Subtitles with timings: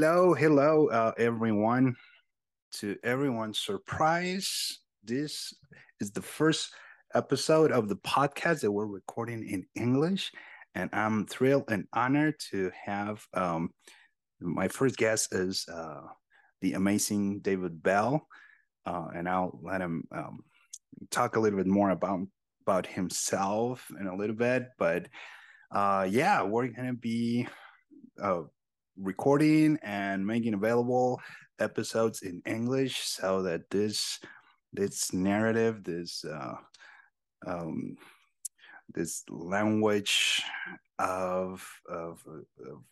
[0.00, 1.96] Hello, hello, uh, everyone.
[2.74, 5.52] To everyone's surprise, this
[5.98, 6.72] is the first
[7.16, 10.30] episode of the podcast that we're recording in English.
[10.76, 13.70] And I'm thrilled and honored to have um,
[14.40, 16.02] my first guest is uh,
[16.60, 18.24] the amazing David Bell.
[18.86, 20.44] Uh, and I'll let him um,
[21.10, 22.20] talk a little bit more about,
[22.64, 24.68] about himself in a little bit.
[24.78, 25.08] But
[25.72, 27.48] uh, yeah, we're going to be
[28.22, 28.42] uh,
[29.00, 31.20] recording and making available
[31.60, 34.18] episodes in English so that this
[34.72, 36.54] this narrative, this uh,
[37.46, 37.96] um,
[38.94, 40.42] this language
[40.98, 42.82] of, of, of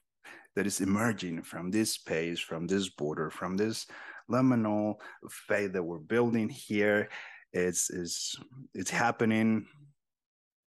[0.55, 3.87] that is emerging from this space, from this border, from this
[4.31, 4.95] liminal
[5.31, 7.09] faith that we're building here,
[7.53, 8.37] it's is
[8.75, 9.67] it's happening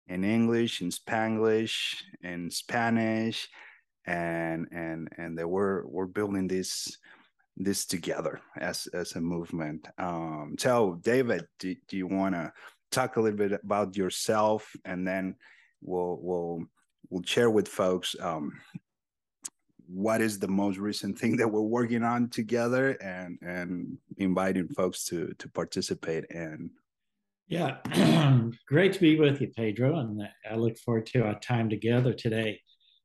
[0.09, 3.49] in English, in Spanglish, in Spanish,
[4.07, 6.97] and and and that we're we're building this
[7.57, 9.89] this together as as a movement.
[9.99, 12.53] Um, so, David, do, do you want to
[12.91, 15.37] talk a little bit about yourself, and then
[15.81, 16.65] we'll we'll
[17.11, 18.53] we'll share with folks um,
[19.87, 25.05] what is the most recent thing that we're working on together, and and inviting folks
[25.05, 26.71] to to participate and.
[27.49, 27.77] Yeah,
[28.67, 32.61] great to be with you, Pedro, and I look forward to our time together today.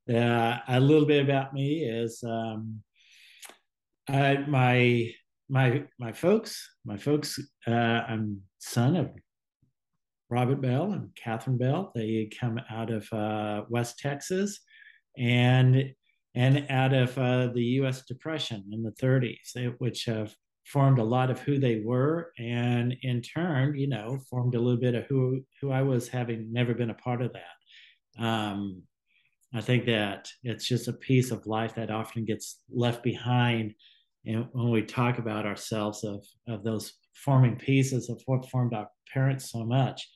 [0.10, 2.82] Uh, a little bit about me is um,
[4.10, 5.12] I, my
[5.50, 9.12] my my folks my folks uh, I'm son of
[10.30, 11.92] Robert Bell and Catherine Bell.
[11.94, 14.60] They come out of uh, West Texas
[15.18, 15.94] and
[16.34, 18.06] and out of uh, the U.S.
[18.06, 20.34] Depression in the 30s, which have
[20.66, 24.80] formed a lot of who they were, and in turn, you know, formed a little
[24.80, 28.23] bit of who who I was, having never been a part of that.
[28.23, 28.84] Um,
[29.54, 33.73] I think that it's just a piece of life that often gets left behind
[34.26, 38.88] and when we talk about ourselves of, of those forming pieces of what formed our
[39.11, 40.08] parents so much.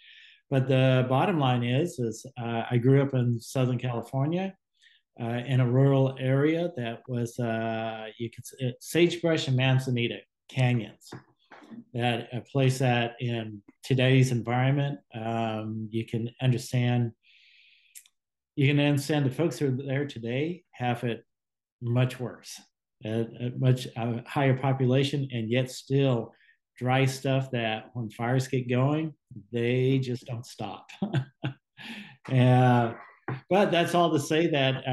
[0.50, 4.54] But the bottom line is, is uh, I grew up in Southern California
[5.20, 10.20] uh, in a rural area that was, uh, you could say, sagebrush and manzanita
[10.50, 11.12] canyons.
[11.94, 17.12] That a place that in today's environment, um, you can understand
[18.56, 21.26] you can understand the folks who are there today have it
[21.82, 22.60] much worse,
[23.04, 26.34] a, a much a higher population, and yet still
[26.78, 29.14] dry stuff that when fires get going,
[29.52, 30.90] they just don't stop.
[33.50, 34.84] but that's all to say that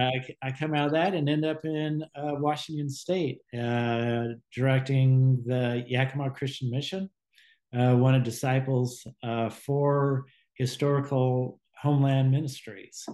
[0.43, 4.25] I come out of that and end up in uh, Washington State, uh,
[4.55, 7.09] directing the Yakama Christian Mission,
[7.77, 13.07] uh, one of disciples uh, for historical homeland ministries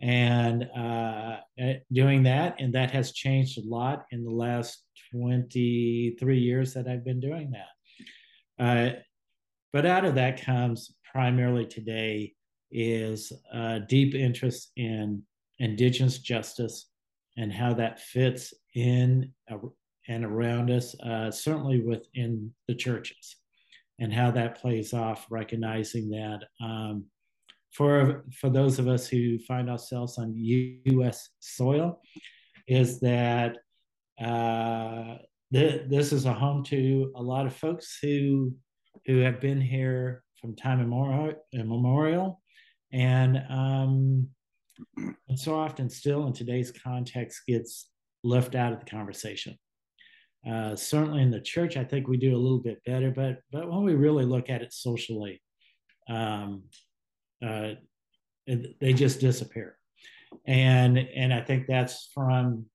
[0.00, 1.36] and uh,
[1.92, 2.60] doing that.
[2.60, 7.52] And that has changed a lot in the last 23 years that I've been doing
[7.52, 8.64] that.
[8.64, 8.98] Uh,
[9.72, 12.34] but out of that comes primarily today
[12.70, 15.22] is a deep interest in
[15.58, 16.86] indigenous justice
[17.36, 19.32] and how that fits in
[20.08, 23.36] and around us, uh, certainly within the churches,
[23.98, 27.04] and how that plays off, recognizing that um,
[27.72, 31.30] for for those of us who find ourselves on U.S.
[31.38, 32.00] soil,
[32.66, 33.58] is that
[34.20, 35.16] uh,
[35.52, 38.52] th- this is a home to a lot of folks who
[39.06, 42.40] who have been here from time immemorial,
[42.92, 44.28] and um,
[45.28, 47.90] and so often still in today's context gets
[48.24, 49.56] left out of the conversation.
[50.48, 53.70] Uh, certainly in the church, I think we do a little bit better, but but
[53.70, 55.40] when we really look at it socially,
[56.08, 56.64] um,
[57.44, 57.74] uh,
[58.80, 59.76] they just disappear.
[60.46, 62.66] And and I think that's from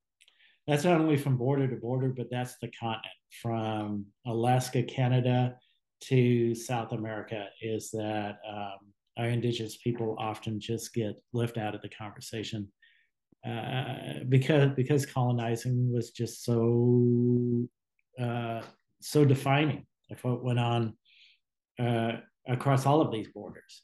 [0.67, 3.05] that's not only from border to border, but that's the continent
[3.41, 5.55] from Alaska, Canada
[6.01, 7.47] to South America.
[7.61, 12.67] Is that um, our indigenous people often just get left out of the conversation
[13.47, 17.67] uh, because because colonizing was just so
[18.19, 18.61] uh,
[19.01, 20.93] so defining of what went on
[21.79, 22.13] uh,
[22.47, 23.83] across all of these borders.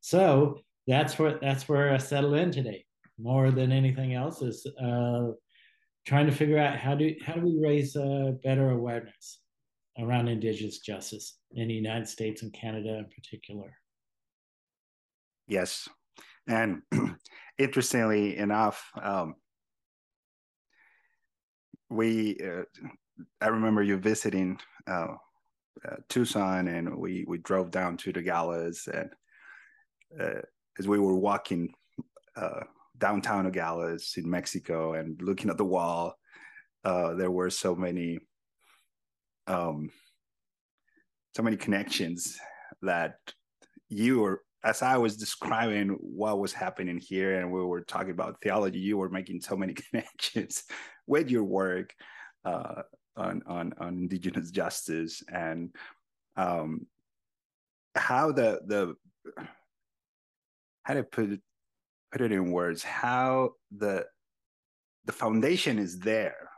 [0.00, 2.84] So that's where that's where I settled in today.
[3.18, 5.28] More than anything else is uh,
[6.06, 9.40] trying to figure out how do how do we raise uh, better awareness
[9.98, 13.72] around Indigenous justice in the United States and Canada in particular.
[15.46, 15.88] Yes,
[16.46, 16.82] and
[17.58, 19.34] interestingly enough, um,
[21.90, 22.62] we uh,
[23.40, 25.14] I remember you visiting uh,
[25.86, 29.10] uh, Tucson, and we we drove down to the Nogales and
[30.18, 30.40] uh,
[30.78, 31.72] as we were walking
[32.36, 32.60] uh,
[32.98, 36.14] downtown Nogales in Mexico and looking at the wall,
[36.84, 38.18] uh, there were so many
[39.46, 39.90] um,
[41.36, 42.38] so many connections
[42.82, 43.14] that
[43.88, 48.40] you were as I was describing what was happening here and we were talking about
[48.42, 50.64] theology, you were making so many connections
[51.06, 51.94] with your work
[52.44, 52.82] uh,
[53.16, 55.74] on, on, on indigenous justice and
[56.36, 56.86] um,
[57.94, 58.94] how the the
[60.82, 61.40] how to put it,
[62.12, 64.06] put it in words how the
[65.04, 66.50] the foundation is there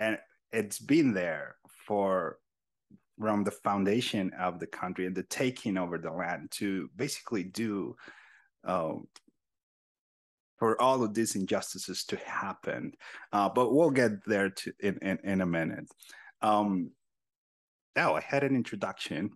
[0.00, 0.18] and
[0.52, 1.56] it's been there
[1.86, 2.38] for
[3.18, 7.94] from the foundation of the country and the taking over the land to basically do
[8.64, 9.06] um,
[10.58, 12.92] for all of these injustices to happen.
[13.32, 15.86] Uh, but we'll get there to in, in, in a minute.
[16.40, 16.90] Um,
[17.96, 19.30] oh, I had an introduction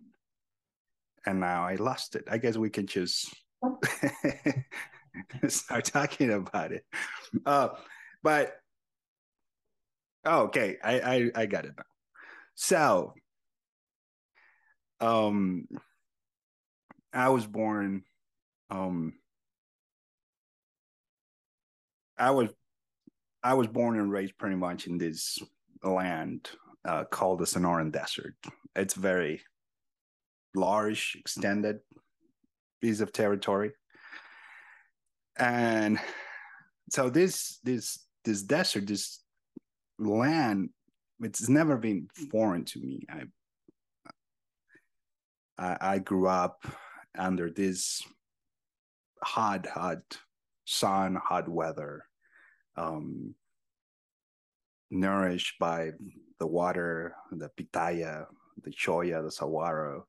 [1.25, 2.25] and now I lost it.
[2.29, 3.33] I guess we can just
[5.47, 6.85] start talking about it.
[7.45, 7.69] Uh,
[8.23, 8.53] but
[10.25, 11.83] oh, okay, I, I I got it now.
[12.55, 13.13] So
[14.99, 15.67] um
[17.13, 18.03] I was born
[18.69, 19.13] um
[22.17, 22.49] I was
[23.43, 25.37] I was born and raised pretty much in this
[25.83, 26.49] land
[26.83, 28.35] uh, called the Sonoran Desert.
[28.75, 29.41] It's very
[30.55, 31.79] large, extended
[32.81, 33.71] piece of territory,
[35.37, 35.99] and
[36.89, 39.23] so this this this desert, this
[39.99, 40.69] land,
[41.21, 43.05] it's never been foreign to me.
[43.09, 43.23] I
[45.57, 46.65] I, I grew up
[47.17, 48.01] under this
[49.23, 50.01] hot, hot
[50.65, 52.05] sun, hot weather,
[52.75, 53.33] um,
[54.91, 55.91] nourished by
[56.39, 58.25] the water, the pitaya,
[58.63, 60.05] the choya, the saguaro,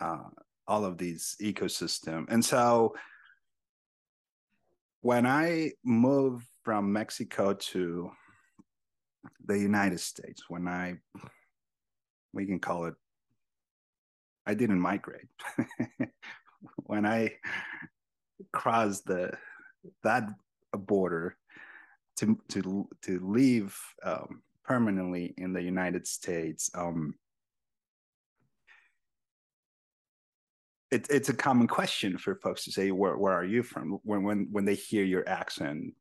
[0.00, 0.30] uh,
[0.66, 2.24] all of these ecosystem.
[2.28, 2.94] And so
[5.00, 8.10] when I moved from Mexico to
[9.44, 10.98] the United States, when I,
[12.32, 12.94] we can call it
[14.46, 15.28] I didn't migrate.
[16.76, 17.32] when I
[18.52, 19.32] crossed the
[20.02, 20.28] that
[20.72, 21.36] border
[22.16, 27.14] to to to leave um, permanently in the United States, um,
[30.92, 34.22] it, it's a common question for folks to say, "Where where are you from?" When
[34.24, 35.94] when when they hear your accent,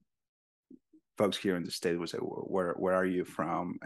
[1.18, 3.80] folks here in the state will say, "Where where are you from?"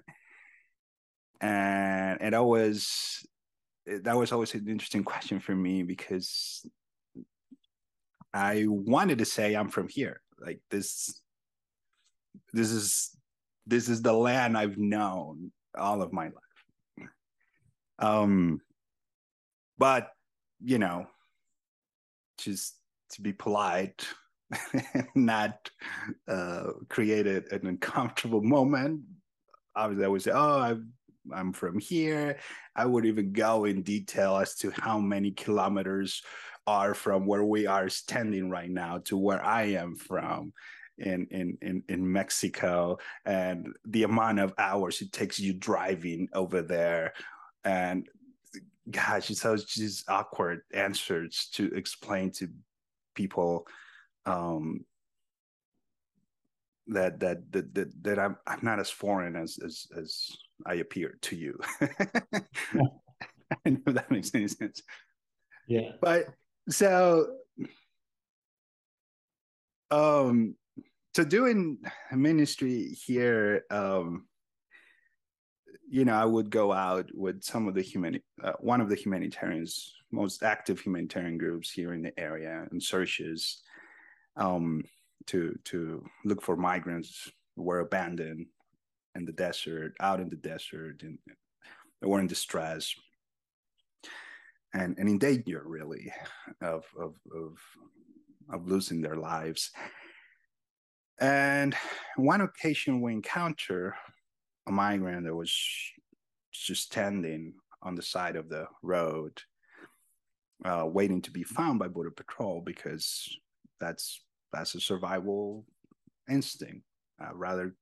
[1.42, 3.24] And it always
[3.86, 6.66] that was always an interesting question for me because
[8.34, 10.22] I wanted to say I'm from here.
[10.40, 11.22] Like this
[12.51, 13.16] this is
[13.68, 17.10] this is the land I've known all of my life.
[18.00, 18.60] Um
[19.78, 20.15] but
[20.66, 21.08] you know
[22.38, 22.76] just
[23.12, 24.08] to be polite
[25.16, 25.70] not
[26.28, 29.02] uh create an uncomfortable moment
[29.76, 30.84] obviously I would say oh I've
[31.34, 32.38] I'm from here.
[32.76, 36.22] I would even go in detail as to how many kilometers
[36.68, 40.54] are from where we are standing right now to where I am from
[40.98, 46.62] in in in, in Mexico and the amount of hours it takes you driving over
[46.62, 47.13] there
[47.66, 48.08] and
[48.89, 52.48] gosh it's so just awkward answers to explain to
[53.15, 53.65] people
[54.25, 54.86] um
[56.88, 60.30] that that that that, that I'm I'm not as foreign as as as
[60.65, 61.60] I appear to you.
[61.82, 64.82] I know that makes any sense.
[65.68, 65.92] Yeah.
[66.01, 66.27] But
[66.70, 67.27] so
[69.92, 70.56] um
[71.15, 71.80] so doing
[72.12, 74.25] ministry here um
[75.88, 78.96] you know i would go out with some of the human uh, one of the
[78.96, 83.62] humanitarians most active humanitarian groups here in the area and searches
[84.38, 84.84] um
[85.25, 88.48] to to look for migrants who were abandoned
[89.15, 91.18] in the desert, out in the desert, and
[92.01, 92.94] they were in distress
[94.74, 96.12] and, and in danger really
[96.62, 97.58] of, of, of,
[98.51, 99.72] of losing their lives.
[101.20, 101.74] And
[102.18, 103.96] one occasion we encounter
[104.67, 105.53] a migrant that was
[106.51, 109.41] just standing on the side of the road,
[110.63, 113.29] uh, waiting to be found by Border Patrol because
[113.79, 115.65] that's that's a survival
[116.29, 116.84] instinct.
[117.22, 117.75] Uh, rather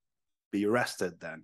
[0.51, 1.43] be arrested than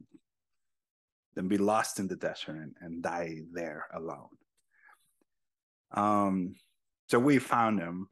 [1.36, 4.29] than be lost in the desert and, and die there alone.
[5.91, 6.55] Um,
[7.08, 8.10] so we found him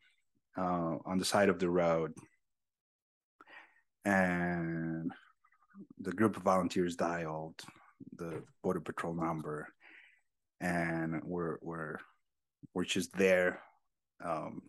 [0.58, 2.14] uh, on the side of the road,
[4.06, 5.12] and
[6.08, 7.62] the group of volunteers dialed
[8.18, 9.68] the border patrol number,
[10.62, 11.98] and we're we're
[12.74, 13.62] we're just there,
[14.26, 14.62] um,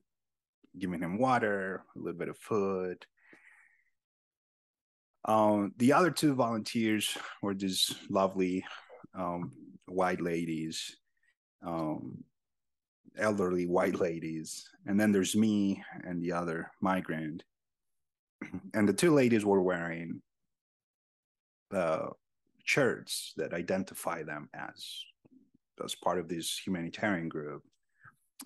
[0.78, 3.07] giving him water, a little bit of food,
[5.25, 8.64] Um, the other two volunteers were these lovely
[9.14, 9.52] um,
[9.87, 10.97] white ladies,
[11.66, 12.25] um,
[13.18, 17.45] elderly white ladies, and then there's me and the other migrant.
[18.75, 20.23] And the two ladies were wearing
[21.72, 22.08] uh,
[22.64, 25.04] shirts that identify them as
[25.84, 27.62] as part of this humanitarian group,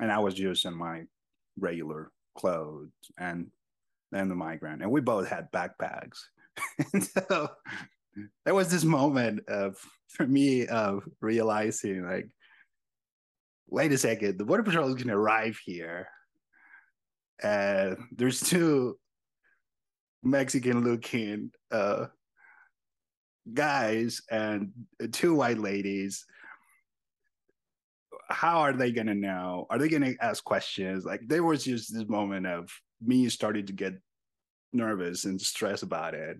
[0.00, 1.04] and I was just in my
[1.58, 3.50] regular clothes and
[4.10, 6.18] then the migrant, and we both had backpacks.
[6.92, 7.48] and so
[8.44, 12.28] there was this moment of for me of realizing like,
[13.68, 16.08] wait a second, the border patrol is going to arrive here,
[17.42, 18.98] and there's two
[20.22, 22.06] Mexican-looking uh,
[23.52, 24.72] guys and
[25.12, 26.24] two white ladies
[28.32, 29.66] how are they going to know?
[29.70, 31.04] Are they going to ask questions?
[31.04, 32.70] Like there was just this moment of
[33.04, 33.94] me starting to get
[34.72, 36.38] nervous and stressed about it.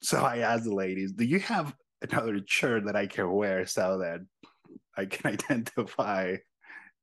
[0.00, 3.98] So I asked the ladies, "Do you have another shirt that I can wear so
[3.98, 4.20] that
[4.96, 6.36] I can identify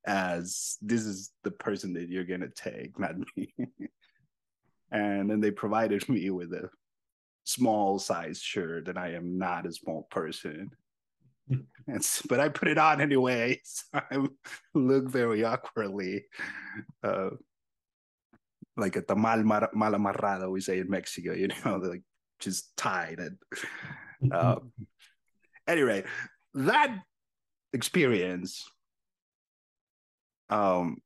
[0.08, 3.54] as this is the person that you're going to take, not me?"
[4.92, 6.70] and then they provided me with a
[7.46, 10.72] small size shirt, and I am not a small person.
[11.88, 13.62] It's, but I put it on anyway.
[13.66, 14.28] So I
[14.74, 16.26] look very awkwardly,
[17.04, 17.30] uh,
[18.76, 22.02] like a tamal mal, mal amarrado, we say in Mexico, you know, like
[22.40, 23.20] just tied.
[23.20, 24.60] And uh,
[25.68, 26.04] anyway,
[26.56, 26.98] that
[27.74, 28.68] experience
[30.50, 30.98] um,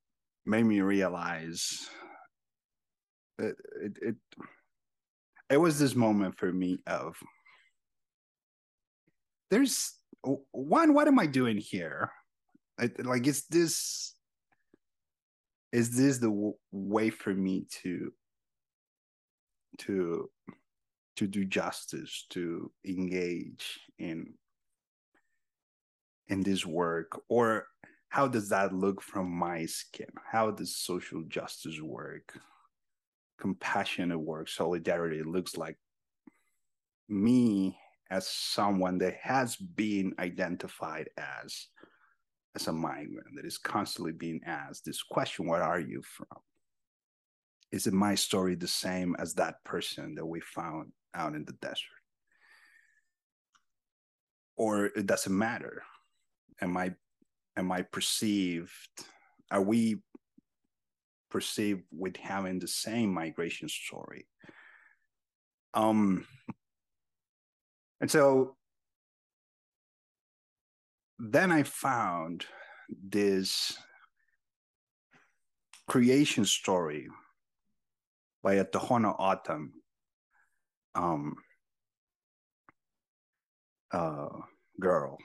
[0.46, 1.90] made me realize
[3.38, 4.16] it, it, it,
[5.50, 7.16] it was this moment for me of
[9.50, 9.96] there's
[10.52, 12.12] one what am i doing here?
[13.04, 14.16] Like is this
[15.72, 18.12] is this the w- way for me to
[19.80, 20.30] to
[21.18, 24.34] to do justice to engage in
[26.28, 27.22] in this work?
[27.28, 27.68] Or
[28.10, 30.10] how does that look from my skin?
[30.32, 32.40] How does social justice work
[33.40, 35.78] compassionate work solidarity looks like
[37.08, 37.78] me
[38.12, 41.68] as someone that has been identified as
[42.56, 46.42] as a migrant that is constantly being asked this question where are you from?
[47.72, 51.54] Is it my story the same as that person that we found out in the
[51.62, 51.86] desert?
[54.58, 55.84] Or it doesn't matter.
[56.62, 56.94] Am i
[57.56, 58.72] am i perceived?
[59.52, 60.02] Are we
[61.30, 64.28] perceived with having the same migration story
[65.74, 66.26] um
[68.02, 68.56] and so
[71.20, 72.46] then I found
[72.90, 73.78] this
[75.88, 77.08] creation story
[78.42, 79.74] by a Tohono O'odham
[80.96, 81.36] um,
[83.92, 84.30] uh,
[84.80, 85.18] girl.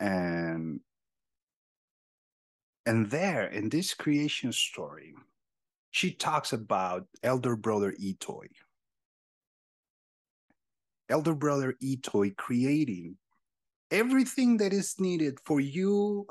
[0.00, 0.80] And
[2.86, 5.14] and there in this creation story,
[5.90, 8.48] she talks about elder brother I'itoi
[11.08, 13.16] elder brother I'itoi creating
[13.90, 16.26] everything that is needed for you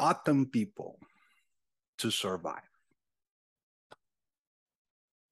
[0.00, 0.98] O'odham people
[1.98, 2.60] to survive.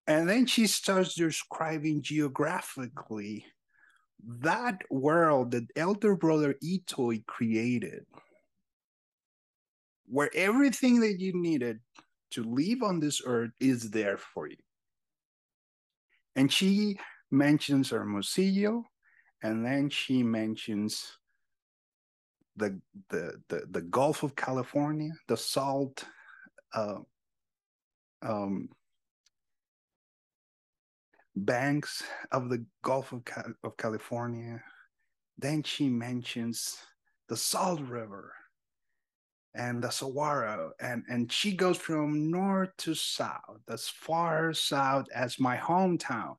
[0.06, 3.44] And then she starts describing geographically
[4.26, 8.06] that world that elder brother I'itoi created,
[10.06, 11.80] where everything that you needed
[12.32, 14.56] to live on this earth is there for you.
[16.36, 16.98] And she
[17.30, 18.84] mentions Hermosillo,
[19.42, 21.18] and then she mentions
[22.56, 22.80] the
[23.10, 26.04] the the, the Gulf of California, the salt
[26.74, 26.98] uh,
[28.22, 28.68] um,
[31.36, 33.22] banks of the Gulf of,
[33.62, 34.62] of California.
[35.38, 36.78] Then she mentions
[37.28, 38.32] the Salt River
[39.54, 45.38] and the Saguaro, and and she goes from north to south, as far south as
[45.38, 46.36] my hometown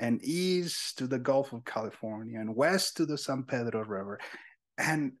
[0.00, 4.18] and east to the Gulf of California and west to the San Pedro River.
[4.78, 5.12] And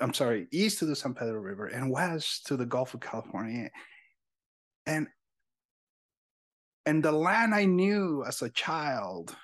[0.00, 3.70] I'm sorry, east to the San Pedro River and west to the Gulf of California.
[4.86, 5.06] And
[6.86, 9.36] and the land I knew as a child,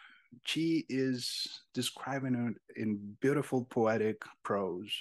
[0.45, 4.93] she is describing it in beautiful poetic prose,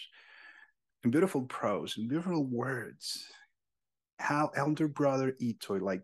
[1.03, 3.25] in beautiful prose, in beautiful words,
[4.19, 6.01] how elder brother I'itoi like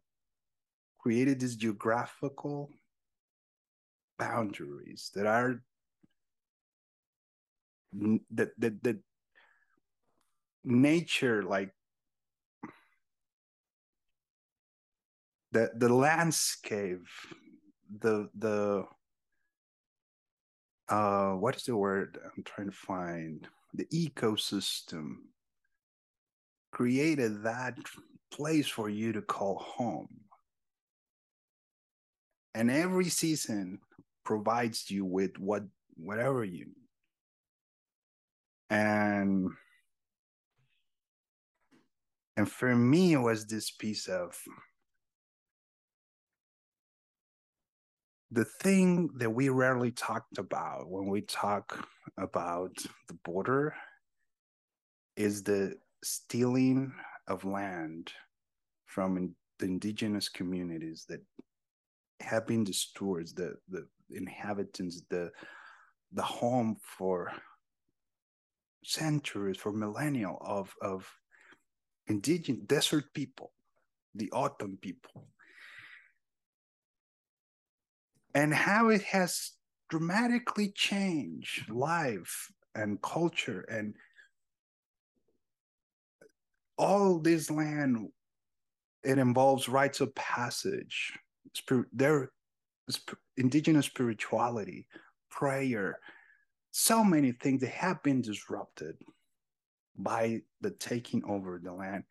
[0.99, 2.69] created these geographical
[4.17, 5.61] boundaries that are
[8.31, 8.97] that that that
[10.63, 11.71] nature like
[15.51, 17.05] the the landscape
[17.99, 18.83] the the
[20.89, 25.15] uh what is the word i'm trying to find the ecosystem
[26.71, 27.77] created that
[28.31, 30.09] place for you to call home.
[32.53, 33.79] And every season
[34.23, 35.63] provides you with what
[35.95, 36.89] whatever you need.
[38.69, 39.49] And
[42.37, 44.37] and for me it was this piece of
[48.35, 51.87] the thing that we rarely talked about when we talk
[52.17, 52.75] about
[53.07, 53.73] the border
[55.15, 55.73] is the
[56.03, 56.93] stealing
[57.29, 58.11] of land
[58.87, 61.21] from the indigenous communities that
[62.19, 65.31] have been the stewards, the the inhabitants, the
[66.11, 67.31] the home for
[68.83, 71.09] centuries, for millennia of of
[72.07, 73.53] indigenous desert people,
[74.13, 75.29] the O'odham people
[78.35, 79.53] and how it has
[79.89, 83.95] dramatically changed life and culture and
[86.77, 88.09] all this land
[89.03, 91.13] it involves rites of passage
[91.53, 92.31] spirit their
[93.37, 94.85] indigenous spirituality
[95.29, 95.97] prayer
[96.77, 98.97] so many things that have been disrupted
[99.97, 102.03] by the taking over the land.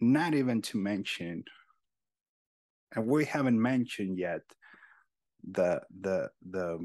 [0.00, 1.44] Not even to mention
[2.92, 4.42] and we haven't mentioned yet
[5.48, 6.78] the the the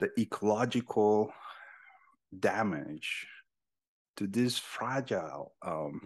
[0.00, 1.32] the ecological
[2.38, 3.26] damage
[4.16, 6.00] to this fragile um,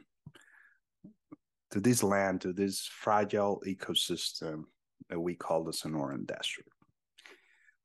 [1.70, 4.64] to this land to this fragile ecosystem
[5.08, 6.66] that we call the Sonoran Desert.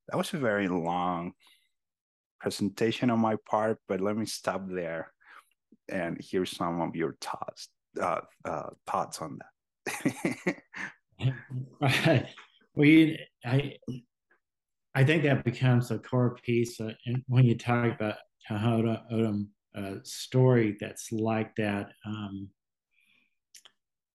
[0.09, 1.33] That was a very long
[2.39, 5.11] presentation on my part, but let me stop there
[5.89, 7.69] and hear some of your thoughts
[8.01, 10.55] uh, uh, thoughts on that.
[11.81, 12.27] right.
[12.75, 13.77] We, I,
[14.95, 16.93] I think that becomes a core piece uh,
[17.27, 18.15] when you talk about
[18.49, 21.91] Tohono O'odham uh, story that's like that.
[22.05, 22.49] Um,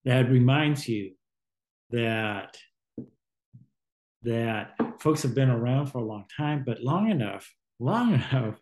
[0.05, 1.13] that reminds you
[1.91, 2.57] that
[4.23, 8.61] that folks have been around for a long time, but long enough, long enough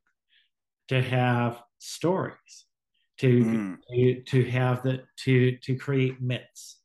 [0.88, 2.66] to have stories,
[3.18, 3.76] to mm.
[3.90, 6.75] to, to have the to to create myths,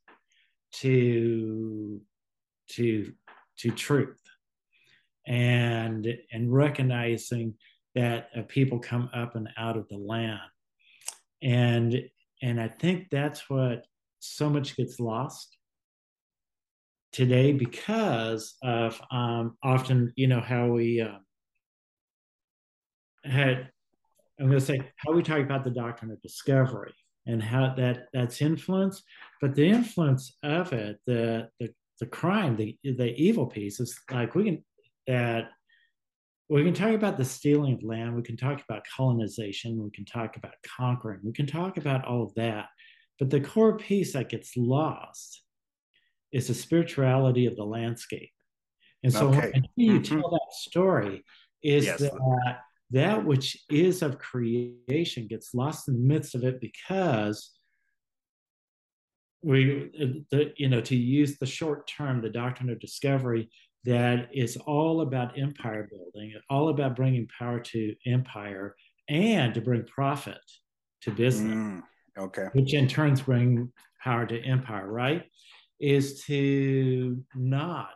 [0.72, 2.00] to
[2.70, 3.12] to
[3.58, 4.20] to truth.
[5.26, 7.54] And and recognizing
[7.94, 10.40] that uh, people come up and out of the land.
[11.42, 12.02] And
[12.42, 13.86] and i think that's what
[14.18, 15.56] so much gets lost
[17.12, 21.18] today because of um, often you know how we uh,
[23.24, 23.70] had
[24.38, 26.92] i'm going to say how we talk about the doctrine of discovery
[27.26, 29.02] and how that that's influence
[29.40, 34.34] but the influence of it the the, the crime the the evil piece is like
[34.34, 34.64] we can
[35.06, 35.50] that
[36.48, 40.04] we can talk about the stealing of land we can talk about colonization we can
[40.04, 42.66] talk about conquering we can talk about all of that
[43.18, 45.42] but the core piece that gets lost
[46.32, 48.30] is the spirituality of the landscape
[49.04, 49.50] and so okay.
[49.52, 50.20] when you mm-hmm.
[50.20, 51.24] tell that story
[51.62, 52.00] is yes.
[52.00, 52.60] that
[52.92, 57.50] that which is of creation gets lost in the midst of it because
[59.42, 63.50] we the, you know to use the short term the doctrine of discovery
[63.84, 68.76] that is all about empire building all about bringing power to empire
[69.08, 70.38] and to bring profit
[71.00, 71.82] to business mm,
[72.18, 72.46] okay.
[72.52, 75.24] which in turns bring power to empire right?
[75.80, 77.94] Is to not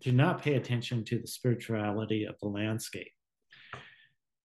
[0.00, 3.13] to not pay attention to the spirituality of the landscape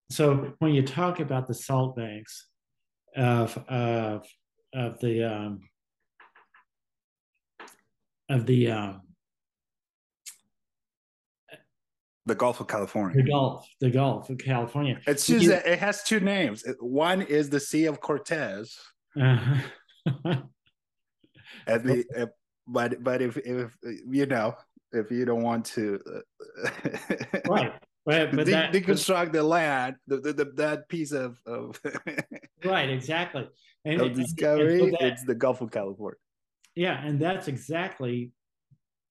[0.09, 2.47] so when you talk about the salt banks
[3.15, 4.25] of of
[4.73, 5.59] of the um,
[8.29, 9.01] of the um,
[12.25, 13.21] the Gulf of California.
[13.21, 14.99] The Gulf, the Gulf of California.
[15.07, 16.63] It's just you, it has two names.
[16.79, 18.77] One is the Sea of Cortez.
[19.19, 20.35] Uh-huh.
[21.67, 22.25] and the, uh,
[22.67, 24.55] but but if if you know
[24.91, 26.89] if you don't want to, uh,
[27.49, 27.73] right,
[28.09, 31.79] but, but de- that, deconstruct the land, the, the, the, that piece of, of
[32.65, 33.47] right, exactly.
[33.85, 36.17] And, of discovery, and, so that, it's the Gulf of California.
[36.75, 38.31] Yeah, and that's exactly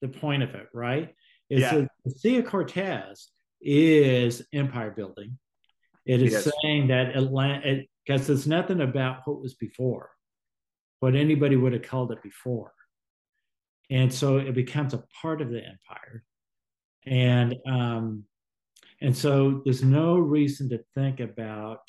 [0.00, 1.14] the point of it, right?
[1.48, 1.74] Is yeah.
[1.74, 3.28] that the Sea of Cortez
[3.60, 5.38] is empire building.
[6.04, 6.50] It is yes.
[6.62, 10.10] saying that Atlanta, because there's nothing about what was before,
[10.98, 12.72] what anybody would have called it before.
[13.90, 16.24] And so it becomes a part of the empire.
[17.06, 18.24] And um,
[19.00, 21.80] and so there's no reason to think about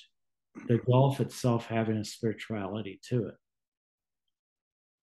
[0.68, 3.36] the Gulf itself having a spirituality to it.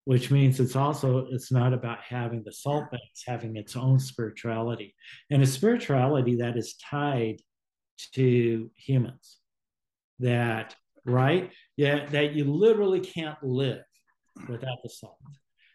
[0.06, 4.00] which means it's also it's not about having the salt but it's having its own
[4.00, 4.96] spirituality
[5.32, 7.38] and a spirituality that is tied
[8.14, 9.38] to humans
[10.20, 13.84] that right yeah that you literally can't live
[14.48, 15.18] without the salt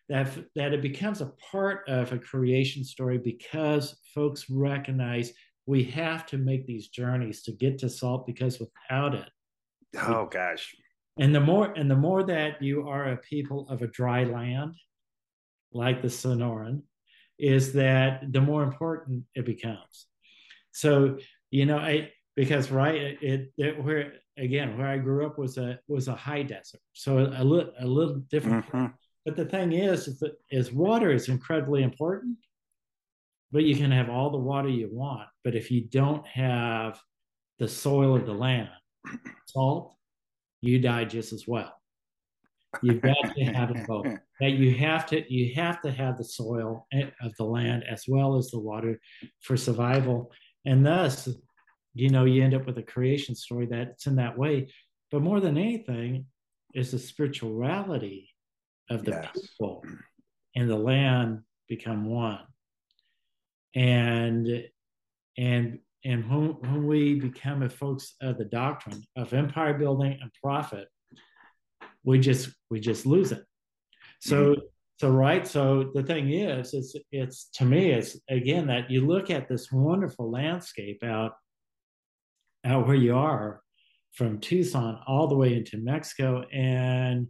[0.08, 5.32] that that it becomes a part of a creation story because folks recognize
[5.66, 9.28] we have to make these journeys to get to salt because without it
[9.96, 10.74] oh gosh.
[11.18, 14.74] And the more and the more that you are a people of a dry land
[15.72, 16.82] like the sonoran
[17.38, 20.06] is that the more important it becomes.
[20.72, 21.18] So
[21.50, 25.78] you know i because right it, it where again where i grew up was a
[25.86, 26.80] was a high desert.
[26.94, 28.66] So a, a little a little different.
[28.66, 28.86] Mm-hmm.
[29.24, 32.38] but the thing is is that is water is incredibly important
[33.52, 36.98] but you can have all the water you want but if you don't have
[37.58, 38.68] the soil of the land
[39.46, 39.96] salt
[40.62, 41.74] you die just as well.
[42.80, 44.06] You've got to have both.
[44.40, 48.04] That you have to you have to have the soil eh, of the land as
[48.08, 48.98] well as the water
[49.40, 50.32] for survival,
[50.64, 51.28] and thus,
[51.94, 54.68] you know, you end up with a creation story that's in that way.
[55.10, 56.26] But more than anything,
[56.74, 58.30] is the spirituality
[58.88, 59.30] of the yes.
[59.34, 59.84] people
[60.56, 62.40] and the land become one.
[63.74, 64.64] And
[65.38, 70.30] and and when, when we become a folks of the doctrine of empire building and
[70.42, 70.88] profit,
[72.04, 73.44] we just we just lose it.
[74.20, 74.60] So mm-hmm.
[75.00, 75.46] so right.
[75.46, 79.70] So the thing is, it's it's to me, it's again that you look at this
[79.70, 81.32] wonderful landscape out
[82.64, 83.62] out where you are
[84.12, 87.28] from Tucson all the way into Mexico and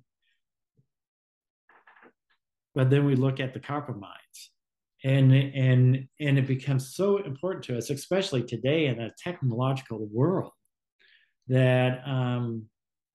[2.75, 4.22] but then we look at the copper mines
[5.05, 10.53] and and and it becomes so important to us especially today in a technological world
[11.49, 12.65] that um,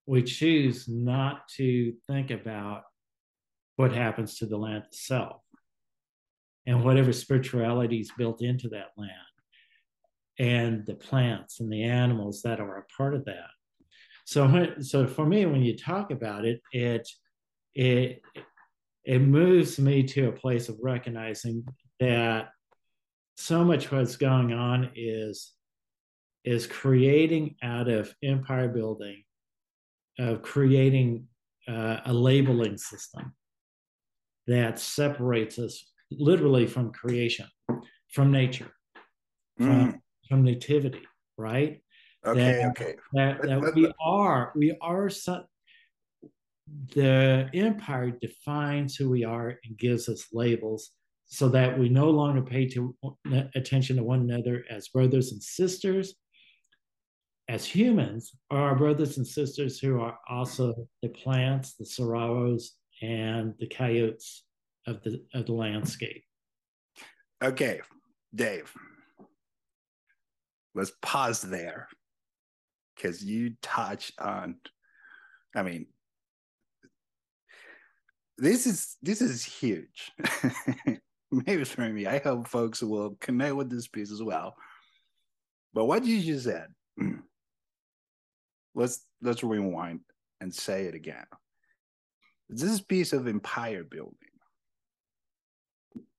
[0.06, 2.84] we choose not to think about
[3.78, 5.42] what happens to the land itself
[6.66, 9.12] and whatever spirituality is built into that land
[10.40, 13.50] and the plants and the animals that are a part of that.
[14.26, 17.08] So so for me when you talk about it it
[17.76, 18.22] it
[19.08, 21.66] it moves me to a place of recognizing
[22.02, 22.50] that
[23.38, 25.54] so much what's going on is
[26.44, 29.24] is creating out of empire building
[30.20, 31.26] of creating
[31.68, 33.34] uh, a labeling system
[34.46, 37.48] that separates us literally from creation
[38.12, 38.72] from nature
[39.58, 40.00] from, mm.
[40.28, 41.06] from nativity
[41.38, 41.82] right
[42.26, 45.10] okay that, okay that, that we are we are
[46.94, 50.92] the empire defines who we are and gives us labels
[51.26, 52.96] so that we no longer pay to,
[53.56, 56.16] attention to one another as brothers and sisters,
[57.50, 62.70] as humans, or our brothers and sisters who are also the plants, the saguaros,
[63.02, 64.46] and the coyotes
[64.86, 66.24] of the, of the landscape.
[67.44, 67.82] Okay,
[68.34, 68.74] Dave,
[70.74, 71.88] let's pause there
[72.96, 74.56] because you touched on,
[75.56, 75.88] I mean,
[78.38, 80.12] this is this is huge.
[81.32, 84.56] Maybe for me i hope folks will connect with this piece as well.
[85.74, 86.68] But what you just said
[88.76, 90.02] let's let's rewind
[90.40, 91.26] and say it again.
[92.50, 94.16] This piece of empire building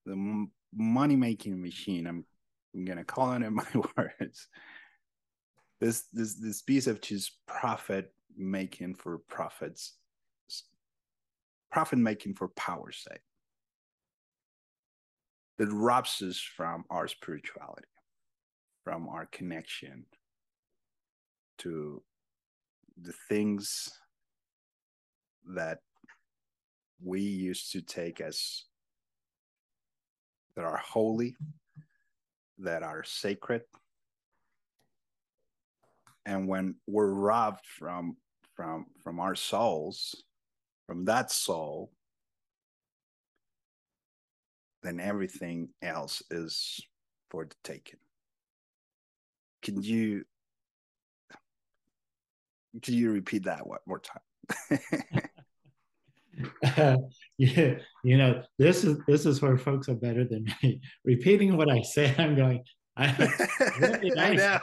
[0.08, 2.24] the money making machine i'm,
[2.74, 4.48] I'm gonna call it in my words.
[5.80, 9.94] This this this piece of just profit making for profits
[11.70, 13.20] profit making for power's sake
[15.58, 17.88] that robs us from our spirituality,
[18.84, 20.06] from our connection
[21.58, 22.02] to
[23.00, 23.90] the things
[25.54, 25.78] that
[27.02, 28.64] we used to take as
[30.56, 31.36] that are holy,
[32.58, 33.62] that are sacred.
[36.26, 38.16] And when we're robbed from
[38.54, 40.24] from from our souls,
[40.88, 41.92] from that soul,
[44.82, 46.80] then everything else is
[47.30, 48.00] for the taking.
[49.62, 50.24] Can you
[52.82, 54.80] can you repeat that one more time?
[56.76, 56.96] uh,
[57.38, 60.80] yeah, you know, this is this is where folks are better than me.
[61.04, 62.64] Repeating what I say, I'm going.
[62.96, 63.08] I,
[64.16, 64.58] I know.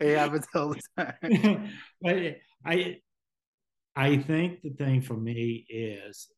[0.00, 1.70] it happens all the time.
[2.02, 2.98] but I,
[3.96, 6.28] I think the thing for me is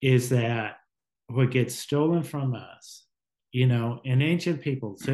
[0.00, 0.76] is that
[1.26, 3.06] what gets stolen from us,
[3.50, 5.06] you know, in ancient peoples,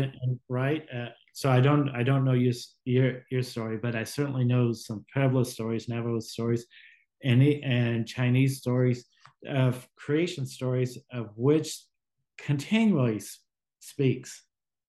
[0.48, 0.84] right?
[0.94, 2.52] Uh, so I don't I don't know your
[2.84, 6.66] your your story, but I certainly know some Pueblo stories, Navajo stories,
[7.22, 9.06] and and Chinese stories
[9.48, 11.82] of creation stories of which
[12.38, 13.20] continually
[13.80, 14.44] speaks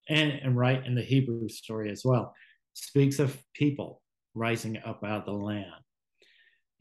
[0.10, 2.34] and, and right in the Hebrew story as well
[2.74, 4.02] speaks of people
[4.34, 5.85] rising up out of the land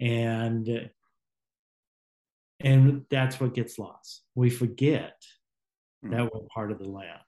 [0.00, 0.90] and
[2.60, 5.22] and that's what gets lost we forget
[6.04, 6.10] mm.
[6.10, 7.20] that we're part of the land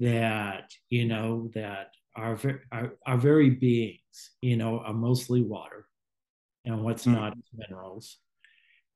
[0.00, 2.38] that you know that our,
[2.72, 5.86] our our very beings you know are mostly water
[6.64, 7.14] and what's mm.
[7.14, 8.18] not minerals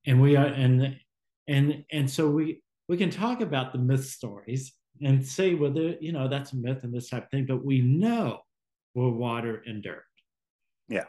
[0.07, 0.97] and we are and
[1.49, 4.73] and and so we we can talk about the myth stories
[5.03, 7.81] and say whether you know that's a myth and this type of thing but we
[7.81, 8.39] know
[8.95, 10.05] we're water and dirt
[10.89, 11.05] yeah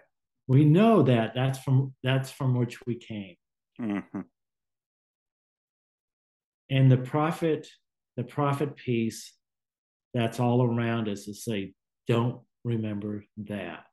[0.47, 3.35] we know that that's from that's from which we came
[3.79, 4.21] mm-hmm.
[6.69, 7.67] and the prophet
[8.17, 9.33] the prophet piece
[10.13, 11.73] that's all around us to say
[12.07, 13.85] don't remember that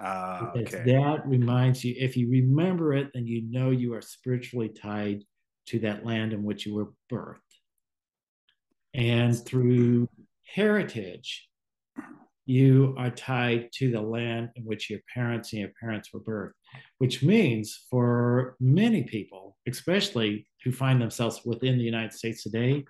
[0.00, 0.82] uh, okay.
[0.84, 5.22] that reminds you if you remember it then you know you are spiritually tied
[5.66, 7.40] to that land in which you were birthed
[8.94, 10.08] and through
[10.44, 11.48] heritage
[12.46, 16.52] you are tied to the land in which your parents and your parents were birthed,
[16.98, 22.84] which means for many people, especially who find themselves within the United States today,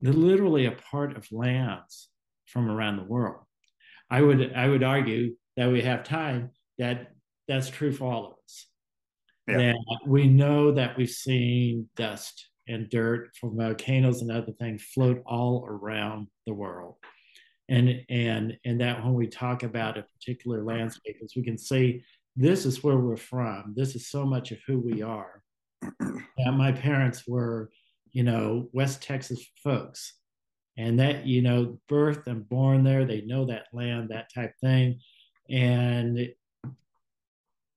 [0.00, 2.08] they're literally a part of lands
[2.46, 3.42] from around the world.
[4.08, 7.08] I would I would argue that we have time that
[7.48, 8.66] that's true for all of us.
[9.48, 9.56] Yeah.
[9.56, 15.20] That we know that we've seen dust and dirt from volcanoes and other things float
[15.26, 16.96] all around the world
[17.70, 22.02] and and and that when we talk about a particular landscape is we can say
[22.36, 23.72] this is where we're from.
[23.76, 25.42] This is so much of who we are.
[26.38, 27.70] And my parents were
[28.12, 30.14] you know west texas folks.
[30.76, 35.00] And that you know birth and born there they know that land that type thing.
[35.48, 36.28] And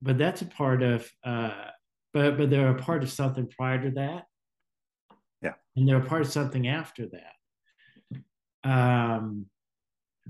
[0.02, 1.70] but that's a part of uh
[2.12, 4.24] but but they're a part of something prior to that.
[5.40, 5.54] Yeah.
[5.76, 8.68] And they're a part of something after that.
[8.68, 9.46] Um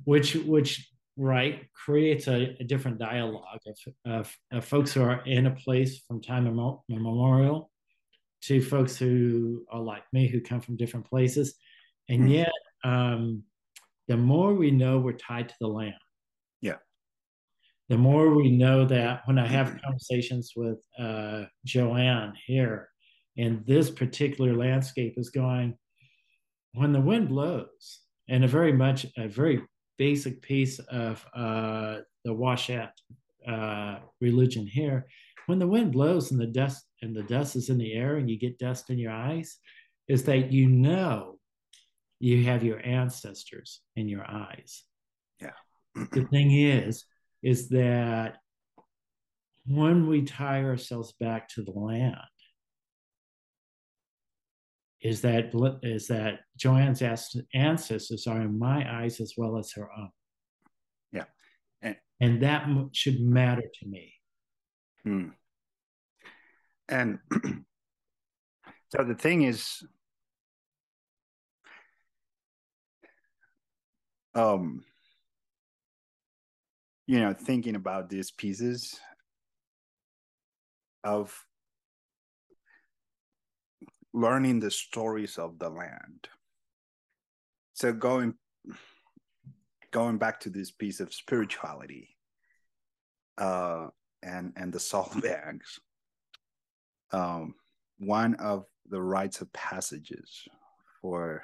[0.05, 5.47] which which right creates a, a different dialogue of, of, of, folks who are in
[5.47, 6.47] a place from time
[6.91, 7.71] immemorial
[8.43, 11.55] to folks who are like me who come from different places.
[12.09, 12.35] And mm.
[12.35, 12.53] yet
[12.83, 13.45] um,
[14.09, 15.95] the more we know we're tied to the land.
[16.61, 16.77] Yeah.
[17.89, 22.89] The more we know that when i have conversations with uh, joanne here
[23.37, 25.77] and this particular landscape is going
[26.73, 29.63] when the wind blows and a very much a very
[29.99, 32.91] basic piece of uh, the Washat
[33.47, 35.07] uh, religion here.
[35.47, 38.31] When the wind blows and the dust and the dust is in the air and
[38.31, 39.59] you get dust in your eyes,
[40.09, 41.39] is that you know
[42.21, 44.85] you have your ancestors in your eyes.
[45.41, 45.51] Yeah.
[46.13, 47.05] the thing is,
[47.43, 48.39] is that
[49.67, 52.17] when we tie ourselves back to the land,
[55.05, 55.51] is that
[55.83, 57.03] is that Joanne's
[57.53, 60.09] ancestors are in my eyes as well as her own.
[61.13, 61.25] Yeah,
[61.83, 64.15] and, and that should matter to me.
[65.03, 65.29] Hmm.
[66.89, 67.19] And
[68.89, 69.85] so the thing is,
[74.35, 74.85] um,
[77.07, 78.99] you know, thinking about these pieces
[81.05, 81.39] of
[84.15, 86.29] learning the stories of the land.
[87.75, 88.35] So going
[89.91, 92.17] going back to this piece of spirituality
[93.37, 93.89] uh,
[94.23, 95.81] and and the salt bags,
[97.13, 97.55] um,
[97.99, 100.47] one of the rites of passages
[101.03, 101.43] for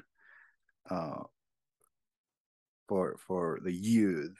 [0.89, 1.25] uh,
[2.89, 4.39] for for the youth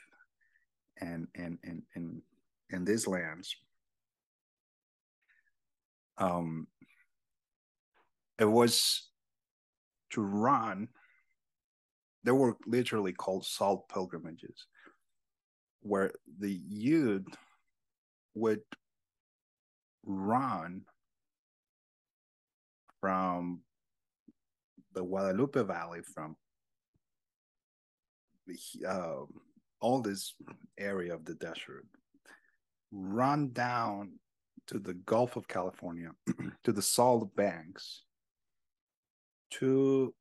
[1.01, 2.23] and and and in
[2.71, 3.57] in these lands
[6.19, 6.67] um
[8.41, 9.09] it was
[10.11, 10.89] to run
[12.25, 14.67] they were literally called salt pilgrimages
[15.83, 17.27] where the youth
[18.35, 18.61] would
[20.05, 20.83] run
[23.01, 23.61] from
[24.93, 26.37] the Guadalupe Valley, from
[28.87, 29.21] uh,
[29.81, 30.35] all this
[30.79, 31.87] area of the desert,
[32.91, 34.13] run down
[34.67, 36.11] to the Gulf of California,
[36.65, 38.03] to the salt banks,
[39.51, 40.15] to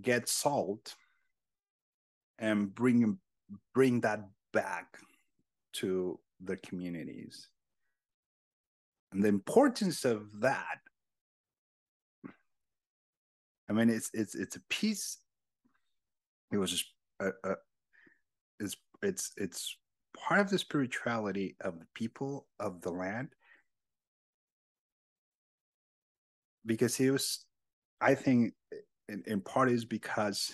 [0.00, 0.94] get salt
[2.38, 3.18] and bring
[3.74, 4.20] bring that
[4.52, 4.98] back
[5.72, 7.48] to the communities.
[9.12, 10.78] And the importance of that
[13.68, 15.18] i mean it's it's it's a piece
[16.50, 16.86] it was just
[17.20, 17.54] a, a
[18.60, 19.76] it's it's it's
[20.16, 23.28] part of the spirituality of the people of the land.
[26.64, 27.44] Because he was
[28.02, 28.52] i think
[29.08, 30.52] in, in part is because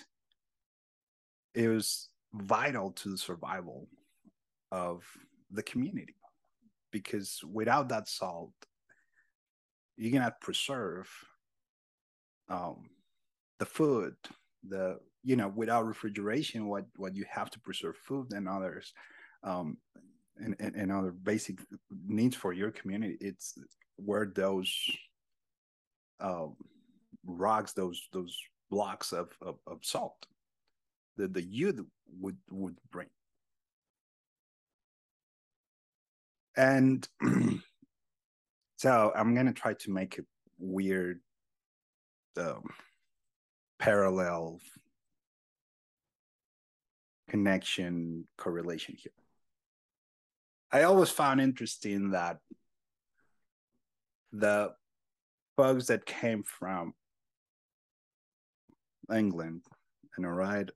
[1.54, 3.88] it was vital to the survival
[4.70, 5.02] of
[5.50, 6.14] the community
[6.92, 8.52] because without that salt
[9.96, 11.08] you cannot preserve
[12.48, 12.88] um,
[13.58, 14.14] the food
[14.68, 18.92] the you know without refrigeration what what you have to preserve food and others
[19.44, 19.76] um,
[20.36, 21.58] and, and, and other basic
[22.06, 23.58] needs for your community it's
[23.96, 24.72] where those
[26.20, 26.56] um,
[27.28, 28.36] rocks those those
[28.70, 30.26] blocks of, of, of salt
[31.16, 31.80] that the youth
[32.20, 33.08] would would bring.
[36.56, 37.06] And
[38.76, 40.22] so i'm gonna try to make a
[40.58, 41.20] weird
[42.36, 42.64] um,
[43.78, 44.60] parallel
[47.28, 49.12] connection correlation here.
[50.72, 52.38] I always found interesting that
[54.32, 54.72] the
[55.56, 56.94] folks that came from
[59.14, 59.62] england
[60.16, 60.72] and arrived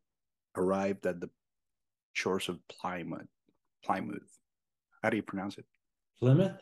[0.56, 1.30] arrived at the
[2.12, 3.28] shores of plymouth
[3.84, 4.38] plymouth
[5.02, 5.66] how do you pronounce it
[6.22, 6.56] Plymouth.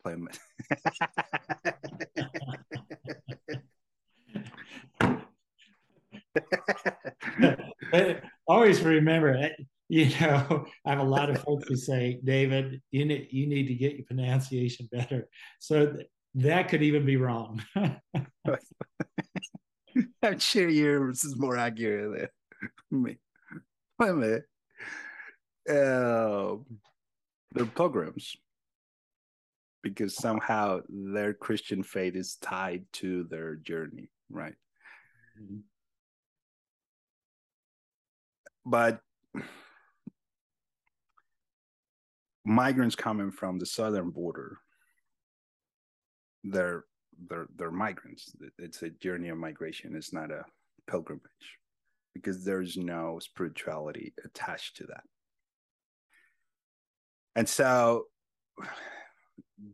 [0.00, 0.38] Plymouth.
[8.46, 9.48] always remember,
[9.88, 13.66] you know, I have a lot of folks who say, David, you need, you need
[13.66, 15.28] to get your pronunciation better.
[15.58, 17.60] So th- that could even be wrong.
[20.22, 22.30] I'm sure yours is more accurate
[22.90, 23.18] than me.
[23.98, 24.44] Plymouth.
[25.68, 26.56] Uh,
[27.52, 28.36] they're pilgrims
[29.82, 34.54] because somehow their Christian faith is tied to their journey, right?
[35.40, 35.58] Mm-hmm.
[38.64, 39.00] But
[42.44, 44.58] migrants coming from the southern border,
[46.44, 46.84] they're
[47.28, 48.34] they're they're migrants.
[48.58, 49.94] It's a journey of migration.
[49.96, 50.44] It's not a
[50.88, 51.22] pilgrimage
[52.14, 55.02] because there's no spirituality attached to that.
[57.34, 58.06] And so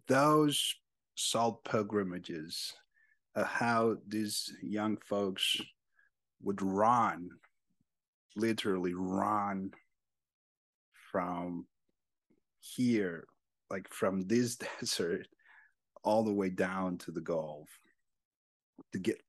[0.06, 0.74] those
[1.14, 2.72] salt pilgrimages,
[3.34, 5.56] uh, how these young folks
[6.42, 7.30] would run,
[8.36, 9.72] literally run
[11.10, 11.66] from
[12.60, 13.26] here,
[13.70, 15.26] like from this desert,
[16.04, 17.68] all the way down to the Gulf
[18.92, 19.20] to get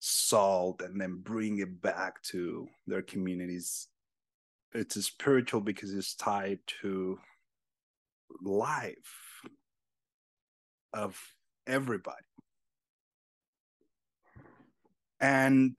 [0.00, 3.88] salt and then bring it back to their communities.
[4.72, 7.18] It's a spiritual because it's tied to
[8.42, 9.42] life
[10.92, 11.20] of
[11.66, 12.16] everybody.
[15.20, 15.74] And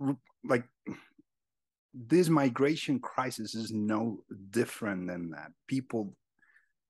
[0.00, 0.64] uh, like
[1.94, 4.18] this migration crisis is no
[4.50, 5.52] different than that.
[5.66, 6.14] People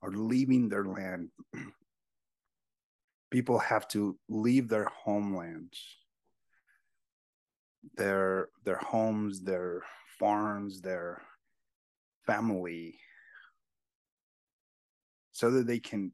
[0.02, 1.30] are leaving their land.
[3.30, 5.78] People have to leave their homelands,
[7.96, 9.82] their their homes, their
[10.18, 11.22] farms, their
[12.26, 12.98] family,
[15.32, 16.12] so that they can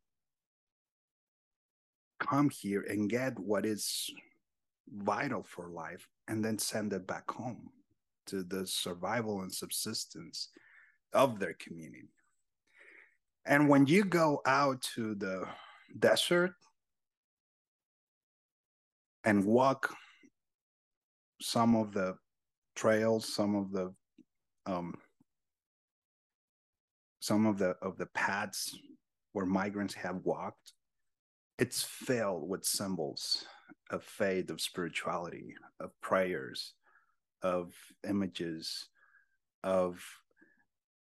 [2.18, 4.10] come here and get what is
[4.88, 7.70] vital for life and then send it back home
[8.26, 10.48] to the survival and subsistence
[11.12, 12.08] of their community.
[13.44, 15.44] And when you go out to the
[15.98, 16.54] desert
[19.24, 19.92] and walk
[21.40, 22.16] some of the
[22.76, 23.92] trails, some of the
[24.66, 24.94] um,
[27.20, 28.78] some of the of the paths
[29.32, 30.72] where migrants have walked,
[31.58, 33.44] it's filled with symbols
[33.90, 36.74] of faith, of spirituality, of prayers,
[37.42, 37.74] of
[38.08, 38.88] images,
[39.64, 40.00] of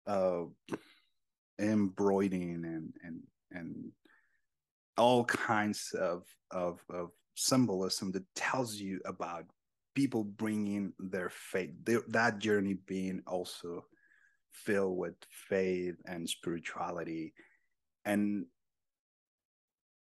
[0.07, 0.43] uh,
[1.61, 3.91] embroidering and and and
[4.97, 9.45] all kinds of, of of symbolism that tells you about
[9.95, 13.85] people bringing their faith, their, that journey being also
[14.51, 15.15] filled with
[15.49, 17.33] faith and spirituality.
[18.05, 18.45] And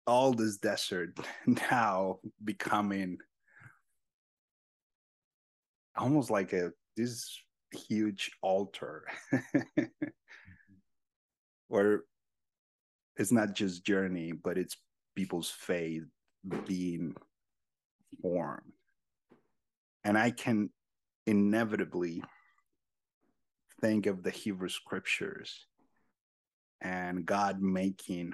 [0.06, 1.18] all this desert
[1.72, 3.18] now becoming
[5.98, 7.40] almost like a this
[7.72, 9.06] huge altar
[11.68, 12.02] where
[13.18, 14.78] it's not just journey but it's
[15.16, 16.04] people's faith
[16.66, 17.16] being
[18.22, 18.74] formed.
[20.04, 20.70] And i can
[21.26, 22.24] inevitably
[23.82, 25.68] think of the hebrew scriptures
[26.82, 28.34] and God making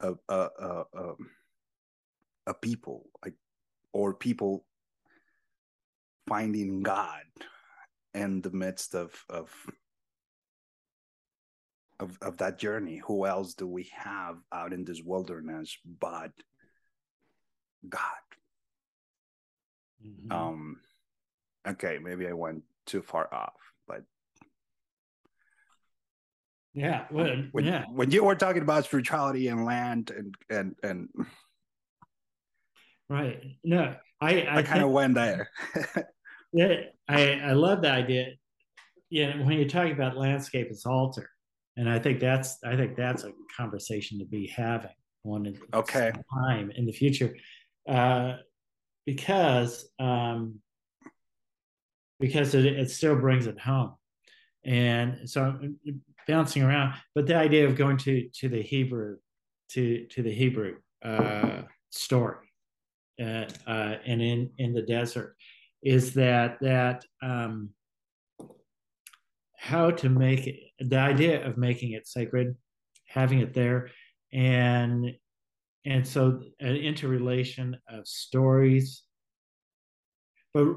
[0.00, 1.12] a a a, a,
[2.46, 3.34] a people like
[3.92, 4.64] or people
[6.28, 7.24] finding God
[8.14, 9.50] in the midst of of
[12.00, 16.32] of, of that journey who else do we have out in this wilderness but
[17.88, 18.02] god?
[20.06, 20.32] Mm-hmm.
[20.32, 20.76] um
[21.66, 23.54] okay maybe i went too far off
[23.88, 24.02] but
[26.74, 27.84] yeah well, when, yeah.
[27.90, 31.08] when you were talking about spirituality and land and and and
[33.08, 33.42] right.
[33.64, 35.50] No i i, I kind of went there.
[36.52, 36.74] Yeah
[37.08, 38.28] i i love the idea.
[39.10, 41.28] Yeah when you're talking about landscape as altar
[41.76, 44.90] and I think that's I think that's a conversation to be having
[45.22, 47.36] one okay time in the future,
[47.88, 48.36] uh,
[49.04, 50.60] because um,
[52.18, 53.94] because it, it still brings it home,
[54.64, 55.78] and so I'm
[56.26, 56.94] bouncing around.
[57.14, 59.18] But the idea of going to to the Hebrew
[59.70, 62.46] to to the Hebrew uh, story,
[63.20, 65.36] uh, uh, and in in the desert,
[65.82, 67.70] is that that um,
[69.66, 72.56] how to make it, the idea of making it sacred,
[73.08, 73.90] having it there,
[74.32, 75.10] and
[75.84, 79.02] and so an interrelation of stories.
[80.54, 80.68] But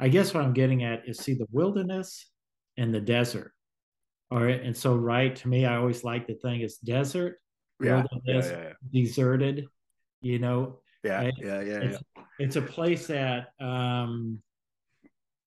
[0.00, 2.30] I guess what I'm getting at is see the wilderness
[2.76, 3.52] and the desert.
[4.30, 4.60] All right.
[4.62, 7.36] And so right to me, I always like the thing is desert,
[7.80, 9.02] yeah, wilderness, yeah, yeah, yeah.
[9.04, 9.66] deserted,
[10.22, 10.80] you know.
[11.04, 12.22] Yeah, yeah, yeah, it's, yeah.
[12.38, 14.42] It's a place that um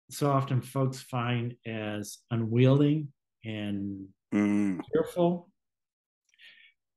[0.10, 3.10] so often folks find as unwielding
[3.43, 4.80] and mm.
[4.93, 5.49] fearful.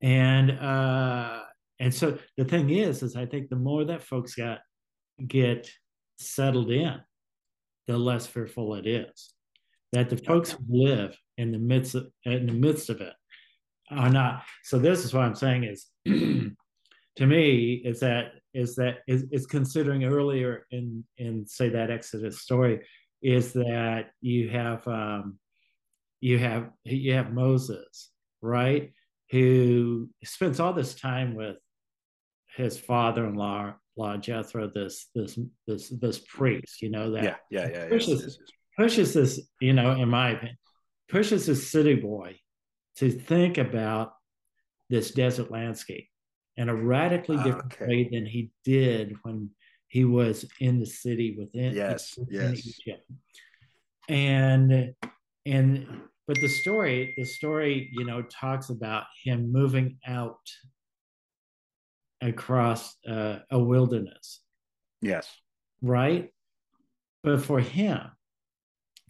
[0.00, 1.40] And uh,
[1.80, 4.61] and so the thing is, is I think the more that folks got
[5.26, 5.70] get
[6.18, 7.00] settled in,
[7.86, 9.32] the less fearful it is.
[9.92, 13.14] That the folks who live in the midst of in the midst of it
[13.90, 14.42] are not.
[14.64, 19.46] So this is what I'm saying is to me is that is that is, is
[19.46, 22.80] considering earlier in in say that Exodus story
[23.22, 25.38] is that you have um,
[26.20, 28.11] you have you have Moses,
[28.42, 28.92] right,
[29.30, 31.56] who spends all this time with
[32.56, 37.88] his father-in-law, law Jethro, this this this this priest, you know that yeah yeah yeah,
[37.88, 38.50] pushes, yes, yes, yes.
[38.76, 40.56] pushes this, you know, in my opinion,
[41.09, 42.36] pushes this city boy
[42.96, 44.14] to think about
[44.90, 46.09] this desert landscape
[46.59, 47.86] in a radically different okay.
[47.86, 49.48] way than he did when
[49.86, 52.66] he was in the city within yes within yes.
[52.66, 53.11] Egypt.
[54.09, 54.92] and
[55.46, 55.86] and
[56.26, 60.40] but the story the story you know talks about him moving out
[62.20, 64.40] across uh, a wilderness.
[65.00, 65.32] Yes.
[65.80, 66.30] Right?
[67.22, 68.00] But for him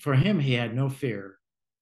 [0.00, 1.38] for him he had no fear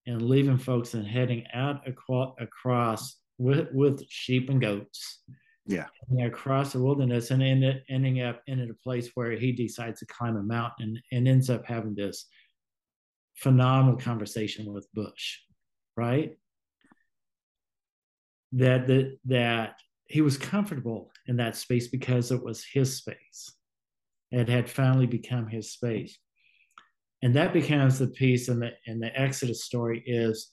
[0.06, 5.22] in leaving folks and heading out across with with sheep and goats
[5.66, 5.86] yeah.
[6.20, 10.36] across the wilderness and end, ending up in a place where he decides to climb
[10.36, 12.26] a mountain and ends up having this
[13.36, 15.38] phenomenal conversation with Bush,
[15.96, 16.36] right?
[18.52, 23.52] That that that he was comfortable in that space because it was his space.
[24.30, 26.16] It had finally become his space.
[27.22, 30.48] And that becomes the piece in the in the Exodus story is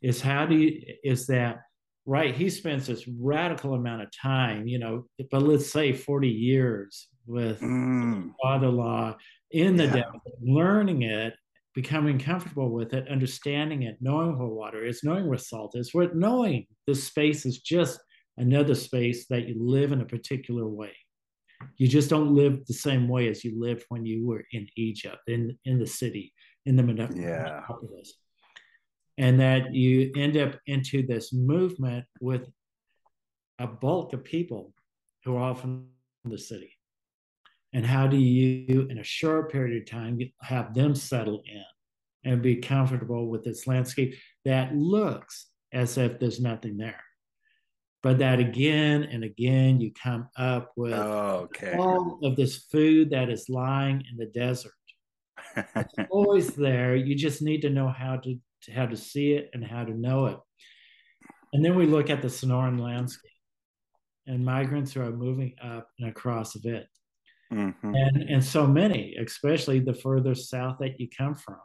[0.00, 1.62] is how do you is that
[2.06, 7.08] right he spends this radical amount of time you know but let's say 40 years
[7.26, 8.30] with mm.
[8.42, 9.16] father-in-law
[9.52, 9.92] in the yeah.
[9.92, 11.34] desert learning it
[11.74, 16.14] becoming comfortable with it understanding it knowing where water is knowing where salt is what
[16.14, 17.98] knowing this space is just
[18.36, 20.92] another space that you live in a particular way
[21.78, 25.22] you just don't live the same way as you lived when you were in egypt
[25.28, 26.32] in in the city
[26.66, 26.82] in the
[27.16, 27.60] yeah
[29.18, 32.48] and that you end up into this movement with
[33.58, 34.72] a bulk of people
[35.24, 35.86] who are all from
[36.24, 36.72] the city.
[37.72, 41.64] And how do you, in a short period of time, have them settle in
[42.30, 47.02] and be comfortable with this landscape that looks as if there's nothing there?
[48.02, 51.74] But that again and again, you come up with oh, okay.
[51.76, 54.72] all of this food that is lying in the desert.
[55.56, 56.94] it's always there.
[56.94, 59.92] You just need to know how to to how to see it and how to
[59.92, 60.38] know it.
[61.52, 63.30] And then we look at the Sonoran landscape,
[64.26, 66.86] and migrants who are moving up and across of it.
[67.52, 67.94] Mm-hmm.
[67.94, 71.58] And, and so many, especially the further south that you come from,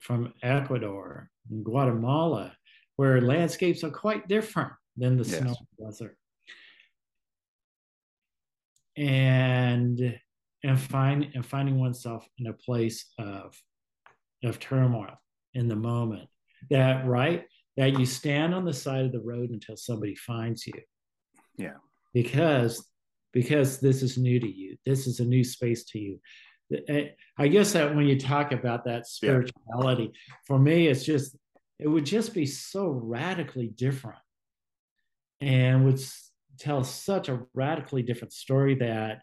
[0.00, 2.56] from Ecuador and Guatemala,
[2.96, 5.38] where landscapes are quite different than the yes.
[5.38, 6.16] snow desert.
[8.96, 10.18] And
[10.64, 13.54] and find and finding oneself in a place of
[14.42, 15.20] of turmoil
[15.52, 16.28] in the moment
[16.70, 17.44] that right
[17.76, 20.80] that you stand on the side of the road until somebody finds you.
[21.56, 21.74] Yeah.
[22.14, 22.86] Because
[23.32, 24.76] because this is new to you.
[24.86, 26.20] This is a new space to you.
[26.88, 27.08] Eh,
[27.38, 30.34] i guess that when you talk about that spirituality yeah.
[30.48, 31.36] for me it's just
[31.78, 34.18] it would just be so radically different
[35.40, 36.00] and would
[36.58, 39.20] tell such a radically different story that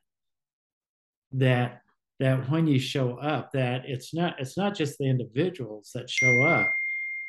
[1.33, 1.81] that
[2.21, 6.43] that when you show up that it's not it's not just the individuals that show
[6.43, 6.71] up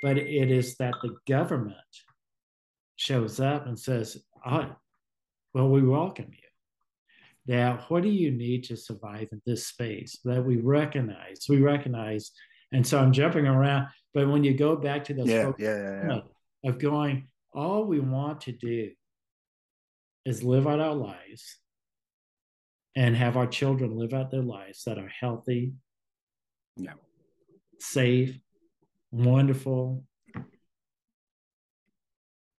[0.03, 1.77] but it is that the government
[2.97, 4.75] shows up and says oh,
[5.53, 6.39] well we welcome you.
[7.47, 11.45] Now, what do you need to survive in this space that we recognize?
[11.49, 12.33] We recognize
[12.73, 16.07] and so i'm jumping around but when you go back to those yeah, yeah, yeah,
[16.09, 16.71] yeah.
[16.71, 18.91] of going all we want to do
[20.25, 21.59] is live out our lives
[22.97, 25.73] and have our children live out their lives that are healthy,
[26.77, 26.93] yeah,
[27.79, 28.39] safe,
[29.15, 30.05] wonderful.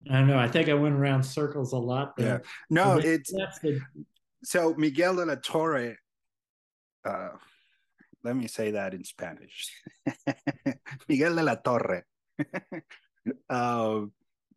[0.09, 0.37] I don't know.
[0.37, 2.15] I think I went around circles a lot.
[2.15, 2.41] There.
[2.43, 2.49] Yeah.
[2.69, 3.79] No, so it's the...
[4.43, 5.97] so Miguel de la Torre.
[7.03, 7.29] Uh,
[8.23, 9.71] let me say that in Spanish.
[11.09, 12.03] Miguel de la Torre.
[13.49, 14.01] uh,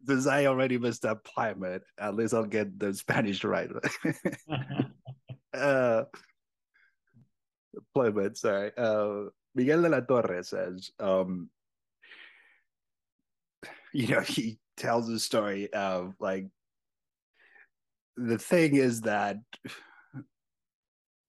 [0.07, 3.71] since I already messed up climate, at least I'll get the Spanish right.
[5.55, 6.05] uh,
[7.95, 8.73] Plymouth, sorry.
[8.77, 11.49] Uh, Miguel de la Torre says, um,
[13.93, 16.47] you know, he tells the story of like,
[18.17, 19.37] the thing is that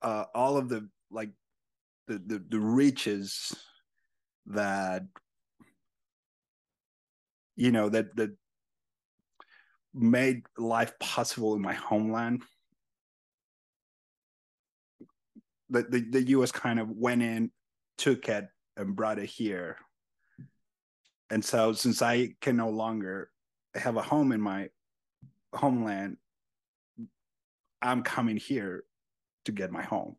[0.02, 1.30] uh, all of the like
[2.08, 3.54] the, the the riches
[4.48, 5.04] that
[7.56, 8.32] you know that that
[9.94, 12.42] made life possible in my homeland
[15.70, 17.52] the, the, the US kind of went in,
[17.98, 18.48] took it,
[18.78, 19.78] and brought it here.
[21.30, 23.30] And so, since I can no longer
[23.76, 24.70] have a home in my
[25.54, 26.18] homeland,
[27.82, 28.84] I'm coming here
[29.46, 30.16] to get my home.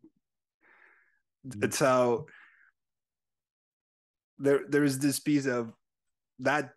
[1.47, 1.63] Mm-hmm.
[1.63, 2.27] And so,
[4.39, 5.73] there there is this piece of
[6.39, 6.71] that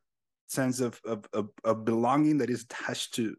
[0.48, 3.34] sense of, of, of, of belonging that is attached to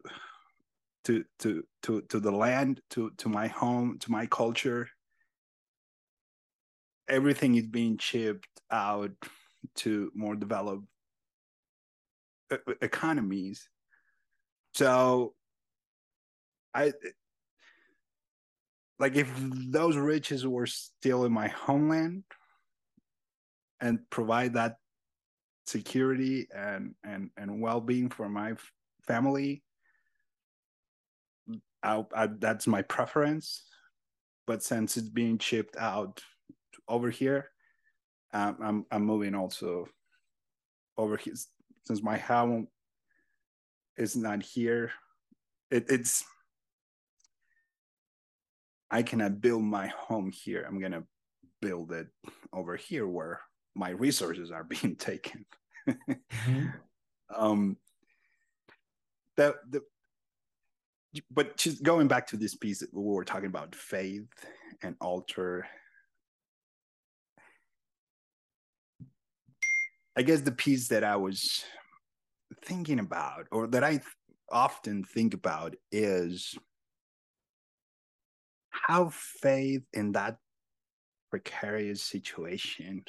[1.04, 4.88] to to to to the land to to my home to my culture
[7.08, 9.12] everything is being chipped out
[9.76, 10.84] to more developed
[12.80, 13.68] economies.
[14.74, 15.34] So
[16.74, 16.92] I
[18.98, 19.30] like if
[19.70, 22.24] those riches were still in my homeland
[23.80, 24.76] and provide that
[25.66, 28.54] security and and and well-being for my
[29.06, 29.62] family
[31.82, 33.64] I, I, that's my preference
[34.46, 36.22] but since it's being chipped out
[36.88, 37.50] over here.
[38.36, 39.88] Um, I'm I'm moving also
[40.98, 41.32] over here
[41.84, 42.68] since my home
[43.96, 44.90] is not here.
[45.70, 46.22] It, it's
[48.90, 50.66] I cannot build my home here.
[50.68, 51.04] I'm gonna
[51.62, 52.08] build it
[52.52, 53.40] over here where
[53.74, 55.46] my resources are being taken.
[55.88, 56.66] mm-hmm.
[57.34, 57.78] Um,
[59.36, 59.80] the the
[61.30, 64.28] but just going back to this piece we were talking about faith
[64.82, 65.66] and altar
[70.16, 71.64] I guess the piece that I was
[72.64, 74.00] thinking about, or that I
[74.50, 76.56] often think about, is
[78.70, 80.38] how faith in that
[81.30, 83.04] precarious situation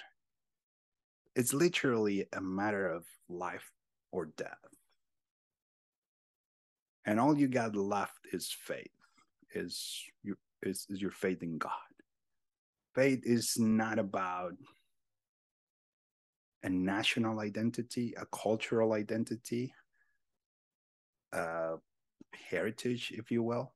[1.38, 3.72] it's literally a matter of life
[4.12, 4.58] or death.
[7.06, 8.88] And all you got left is faith
[9.54, 11.72] is your is, is your faith in god.
[12.96, 14.54] Faith is not about
[16.68, 19.74] a national identity, a cultural identity,
[21.32, 21.76] a
[22.50, 23.72] heritage, if you will,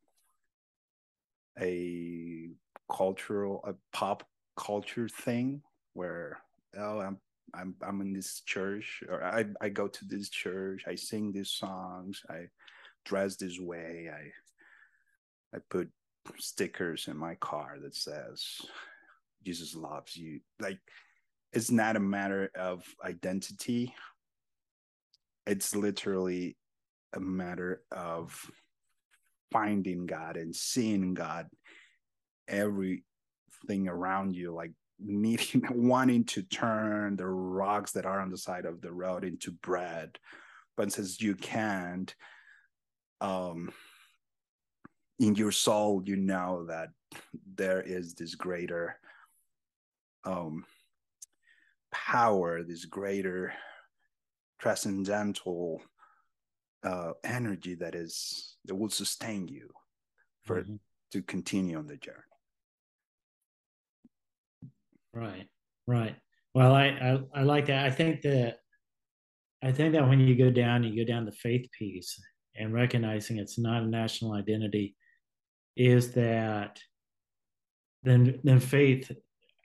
[1.57, 2.49] a
[2.91, 4.27] cultural, a pop
[4.57, 5.61] culture thing
[5.93, 6.41] where
[6.77, 7.17] oh I'm
[7.53, 11.51] I'm I'm in this church or I I go to this church, I sing these
[11.51, 12.49] songs, I
[13.05, 15.89] dress this way, I I put
[16.39, 18.43] stickers in my car that says
[19.45, 20.41] Jesus loves you.
[20.59, 20.79] Like
[21.53, 23.93] it's not a matter of identity.
[25.45, 26.55] It's literally
[27.13, 28.39] a matter of
[29.51, 31.45] finding god and seeing god
[32.47, 33.03] everything
[33.87, 38.81] around you like needing wanting to turn the rocks that are on the side of
[38.81, 40.17] the road into bread.
[40.77, 42.13] But since you can't
[43.19, 43.71] um
[45.19, 46.89] in your soul you know that
[47.55, 48.95] there is this greater
[50.23, 50.65] um
[51.91, 53.53] power, this greater
[54.59, 55.81] transcendental
[56.83, 59.69] uh, energy that is that will sustain you
[60.43, 60.75] for mm-hmm.
[61.11, 62.17] to continue on the journey.
[65.13, 65.47] Right,
[65.87, 66.15] right.
[66.53, 67.85] Well, I, I I like that.
[67.85, 68.57] I think that
[69.63, 72.19] I think that when you go down, you go down the faith piece
[72.55, 74.95] and recognizing it's not a national identity,
[75.75, 76.79] is that
[78.03, 79.11] then then faith,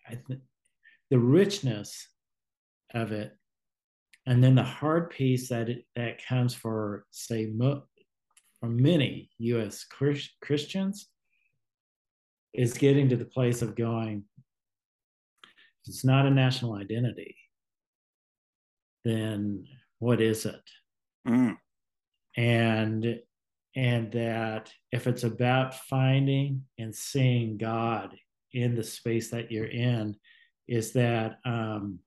[0.09, 0.41] I th-
[1.11, 2.09] the richness
[2.97, 3.33] of it,
[4.27, 7.85] and then the hard piece that it, that comes for say mo-
[8.61, 9.85] for many U.S.
[9.85, 11.09] Christ- Christians
[12.53, 14.25] is getting to the place of going.
[15.87, 17.37] It's not a national identity.
[19.05, 19.67] Then
[20.01, 20.63] what is it?
[21.29, 21.57] Mm.
[22.37, 23.21] And
[23.77, 28.17] and that if it's about finding and seeing God
[28.53, 30.17] in the space that you're in,
[30.67, 31.99] is that um,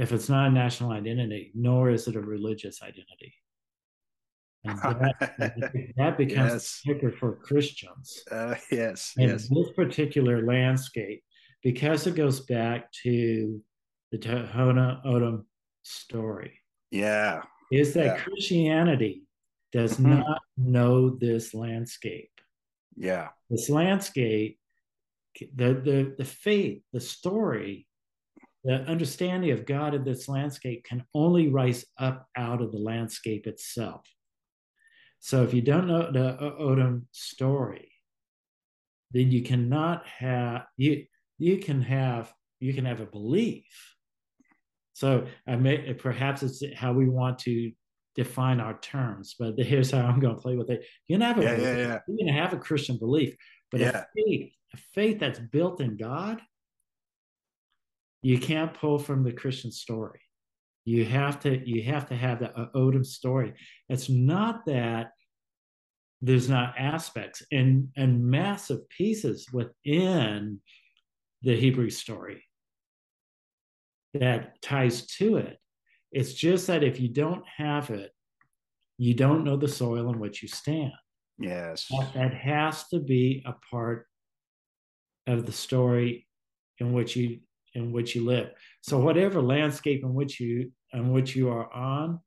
[0.00, 3.34] if it's not a national identity, nor is it a religious identity.
[4.64, 6.80] And that, that becomes yes.
[6.86, 8.24] a kicker for Christians.
[8.30, 9.48] Uh, yes, in yes.
[9.48, 11.22] this particular landscape,
[11.62, 13.62] because it goes back to
[14.10, 15.44] the Tohono O'odham
[15.82, 16.58] story.
[16.90, 17.42] Yeah.
[17.70, 18.16] Is that yeah.
[18.16, 19.24] Christianity
[19.70, 20.18] does mm-hmm.
[20.18, 22.32] not know this landscape.
[22.96, 23.28] Yeah.
[23.50, 24.58] This landscape,
[25.54, 27.86] the the the faith, the story,
[28.64, 33.46] the understanding of God in this landscape can only rise up out of the landscape
[33.46, 34.06] itself.
[35.18, 37.92] So if you don't know the O'odham story,
[39.12, 41.06] then you cannot have you
[41.38, 43.96] you can have you can have a belief
[45.00, 47.72] so I may perhaps it's how we want to
[48.16, 50.84] define our terms, but here's how I'm going to play with it.
[51.08, 51.98] You can have a yeah, yeah, yeah.
[52.06, 53.34] you can have a Christian belief,
[53.70, 56.42] but a faith, a faith that's built in God,
[58.22, 60.20] you can't pull from the Christian story.
[60.84, 63.54] You have to you have to have the O'odham story.
[63.88, 65.12] It's not that
[66.22, 70.60] there's not aspects and and massive pieces within
[71.42, 72.44] the Hebrew story
[74.14, 75.58] that ties to it.
[76.12, 78.10] It's just that if you don't have it,
[78.98, 80.92] you don't know the soil in which you stand.
[81.38, 81.86] Yes.
[81.90, 84.06] That, that has to be a part
[85.26, 86.26] of the story
[86.78, 87.40] in which you
[87.74, 88.50] in which you live.
[88.80, 92.20] So whatever landscape in which you in which you are on,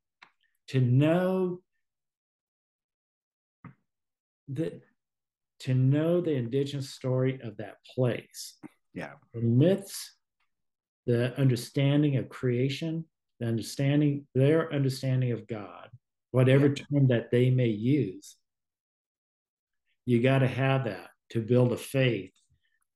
[0.68, 1.60] to know
[4.48, 4.82] that
[5.60, 8.56] to know the indigenous story of that place.
[8.94, 9.12] Yeah.
[9.32, 10.14] The myths
[11.06, 13.04] the understanding of creation,
[13.40, 15.88] the understanding, their understanding of God,
[16.30, 16.84] whatever yeah.
[16.90, 18.36] term that they may use,
[20.06, 22.32] you got to have that to build a faith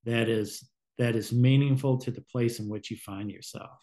[0.05, 0.67] that is
[0.99, 3.79] that is meaningful to the place in which you find yourself.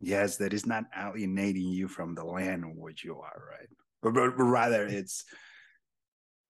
[0.00, 3.68] Yes, that is not alienating you from the land in which you are, right?
[4.02, 5.24] But, but, but rather it's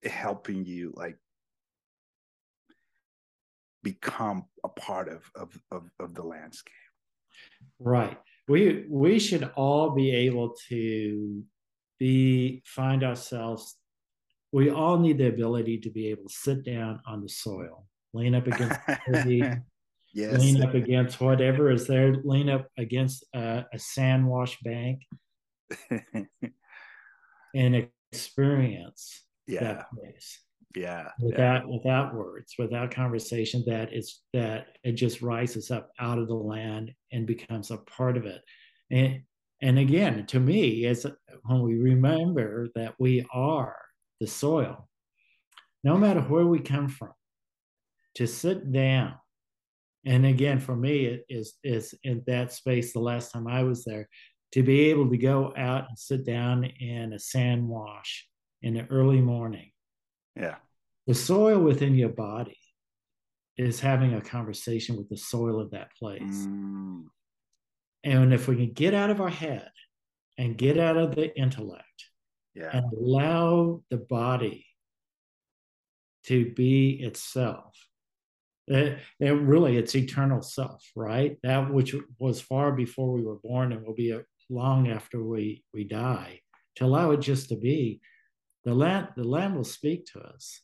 [0.05, 1.17] helping you like
[3.83, 6.75] become a part of, of of of the landscape
[7.79, 8.19] Right.
[8.49, 11.43] We we should all be able to
[11.99, 13.77] be find ourselves.
[14.53, 18.35] We all need the ability to be able to sit down on the soil, lean
[18.35, 19.63] up against the
[20.13, 20.41] yes.
[20.41, 25.03] lean up against whatever is there, lean up against uh, a, a sand wash bank,
[27.55, 29.61] and experience yeah.
[29.61, 30.41] that place
[30.75, 31.75] yeah without yeah.
[31.77, 36.93] without words without conversation that is that it just rises up out of the land
[37.13, 38.41] and becomes a part of it
[38.91, 39.21] and
[39.61, 41.07] and again to me is
[41.45, 43.77] when we remember that we are
[44.21, 44.89] the soil
[45.85, 47.13] no matter where we come from
[48.15, 49.15] to sit down
[50.05, 53.85] and again for me it is is in that space the last time i was
[53.85, 54.09] there
[54.53, 58.27] to be able to go out and sit down in a sand wash
[58.63, 59.73] in the early morning
[60.37, 60.57] yeah.
[61.07, 62.59] The soil within your body
[63.57, 66.47] is having a conversation with the soil of that place.
[66.47, 67.05] Mm.
[68.05, 69.71] And if we can get out of our head
[70.39, 71.85] and get out of the intellect
[72.55, 72.71] yeah.
[72.73, 74.67] and allow the body
[76.25, 77.77] to be itself,
[78.73, 78.99] that,
[79.37, 81.37] really it's eternal self, right?
[81.43, 84.19] That which was far before we were born and will be
[84.51, 86.41] long after we, we die,
[86.77, 88.01] to allow it just to be
[88.65, 90.61] the land the land will speak to us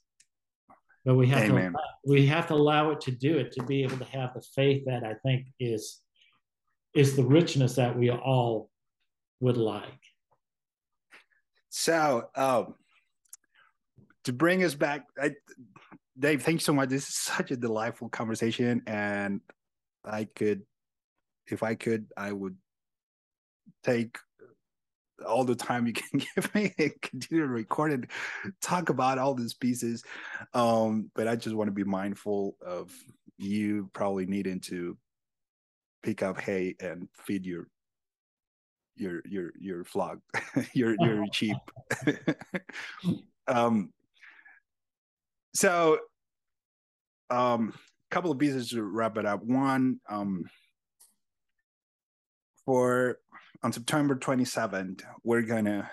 [1.05, 1.73] but we have Amen.
[1.73, 4.43] to we have to allow it to do it to be able to have the
[4.55, 6.01] faith that i think is
[6.95, 8.71] is the richness that we all
[9.41, 10.03] would like
[11.69, 12.75] so um
[14.25, 15.33] to bring us back I,
[16.19, 19.41] dave thank you so much this is such a delightful conversation and
[20.05, 20.63] i could
[21.47, 22.57] if i could i would
[23.85, 24.19] take
[25.27, 28.07] all the time you can give me and continue to record and
[28.61, 30.03] talk about all these pieces.
[30.55, 32.93] Um, but I just want to be mindful of
[33.37, 34.97] you probably needing to
[36.03, 37.69] pick up hay and feed your
[38.97, 40.23] your your you're flogged.
[40.73, 41.57] you're you're cheap.
[43.49, 43.93] um,
[45.59, 45.99] so,
[47.31, 47.75] um,
[48.11, 49.43] a couple of pieces to wrap it up.
[49.43, 50.45] One, um,
[52.65, 53.19] for
[53.65, 55.91] on September 27th, we're gonna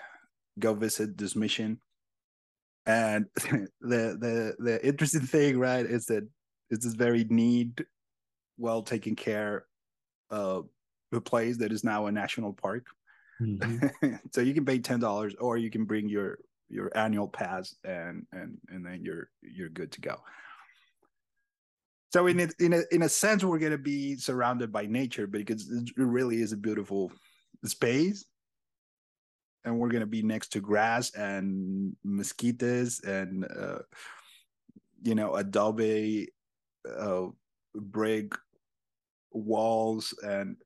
[0.56, 1.80] go visit this mission.
[2.86, 6.28] And the the the interesting thing, right, is that
[6.70, 7.80] it's this very neat,
[8.58, 9.66] well taken care
[10.30, 10.60] uh
[11.12, 12.86] a place that is now a national park.
[13.42, 14.14] Mm-hmm.
[14.32, 16.38] so you can pay ten dollars or you can bring your
[16.68, 20.16] your annual pass and and and then you're you're good to go.
[22.12, 25.70] So in a, in a in a sense, we're gonna be surrounded by nature because
[25.70, 27.12] it really is a beautiful
[27.64, 28.24] space,
[29.64, 33.80] and we're gonna be next to grass and mosquitoes and uh,
[35.02, 36.28] you know adobe
[36.98, 37.26] uh,
[37.74, 38.32] brick
[39.32, 40.56] walls and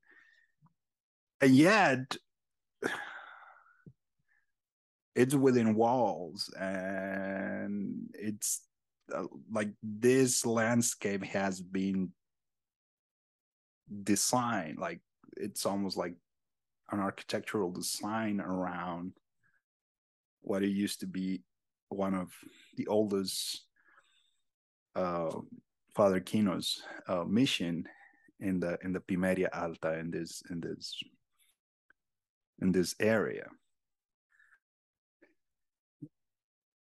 [1.41, 2.17] and yet
[5.15, 8.63] it's within walls and it's
[9.15, 12.11] uh, like this landscape has been
[14.05, 15.01] designed like
[15.37, 16.15] it's almost like
[16.93, 19.13] an architectural design around
[20.43, 21.43] what it used to be
[21.89, 22.31] one of
[22.77, 23.67] the oldest
[24.95, 25.31] uh,
[25.95, 27.85] Father Kino's uh, mission
[28.41, 30.97] in the in the Pimeria Alta in this in this
[32.63, 33.47] in this area.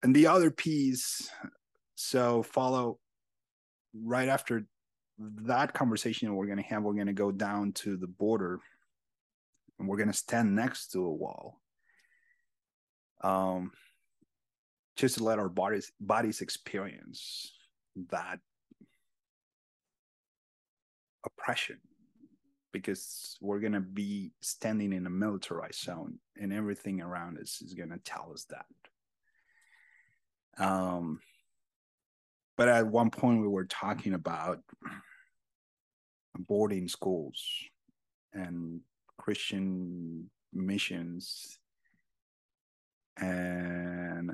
[0.04, 1.30] And the other piece
[1.94, 2.98] so follow
[3.94, 4.66] right after
[5.18, 8.60] that conversation we're going to have, we're going to go down to the border
[9.78, 11.58] and we're going to stand next to a wall.
[13.22, 13.72] Um,
[14.96, 17.50] just to let our bodies bodies experience
[18.10, 18.40] that
[21.24, 21.78] oppression
[22.72, 27.72] because we're going to be standing in a militarized zone and everything around us is
[27.72, 28.66] going to tell us that
[30.58, 31.20] um
[32.56, 34.60] but at one point we were talking about
[36.38, 37.44] boarding schools
[38.32, 38.80] and
[39.18, 41.58] christian missions.
[43.16, 44.32] And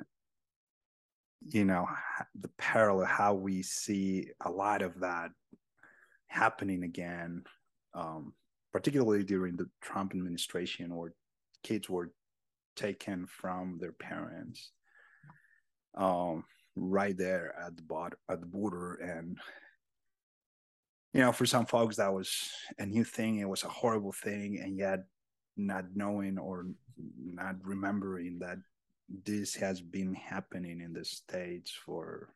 [1.47, 1.87] you know
[2.35, 5.31] the parallel how we see a lot of that
[6.29, 7.43] happening again
[7.95, 8.35] um,
[8.73, 11.15] particularly during the trump administration where
[11.63, 12.13] kids were
[12.77, 14.71] taken from their parents
[15.97, 16.45] um,
[16.77, 18.95] right there at the bot at the border.
[18.95, 19.39] And
[21.13, 23.39] you know for some folks that was a new thing.
[23.39, 24.61] It was a horrible thing.
[24.61, 25.01] And yet
[25.57, 26.67] not knowing or
[27.19, 28.59] not remembering that
[29.25, 32.33] this has been happening in the states for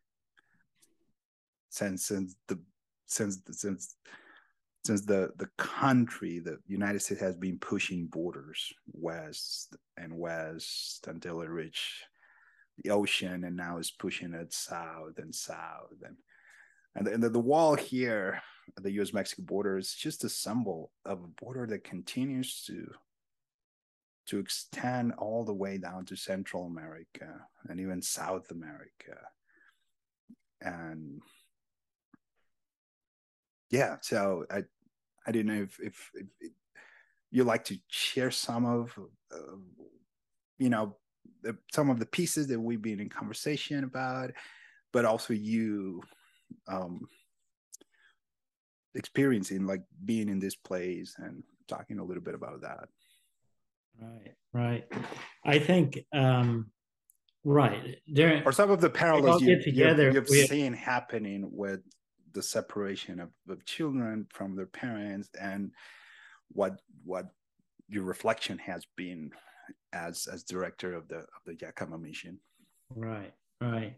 [1.71, 2.59] since since the
[3.07, 3.97] since since
[4.85, 11.41] since the the country the united states has been pushing borders west and west until
[11.43, 12.05] it reached
[12.83, 16.17] the ocean and now is pushing it south and south and
[16.97, 18.41] and the, and the, wall here
[18.77, 19.13] at the U.S.
[19.13, 22.87] Mexico border is just a symbol of a border that continues to
[24.27, 29.19] to extend all the way down to Central America and even South America.
[30.61, 31.21] And
[33.71, 34.63] yeah, so I
[35.27, 36.11] I didn't know if if,
[36.41, 36.53] if
[37.31, 38.97] you like to share some of
[39.33, 39.57] uh,
[40.59, 40.97] you know
[41.45, 44.33] the, some of the pieces that we've been in conversation about,
[44.93, 46.03] but also you
[46.67, 47.07] um,
[48.95, 52.89] experiencing like being in this place and talking a little bit about that.
[54.01, 54.85] Right, right.
[55.45, 56.71] I think um,
[57.45, 61.81] right during or some of the parallels you, together, you've, you've seen happening with
[62.33, 65.71] the separation of, of children from their parents and
[66.49, 67.27] what what
[67.89, 69.31] your reflection has been
[69.95, 72.39] as as director of the of the Yakama mission.
[72.91, 73.97] Right, right.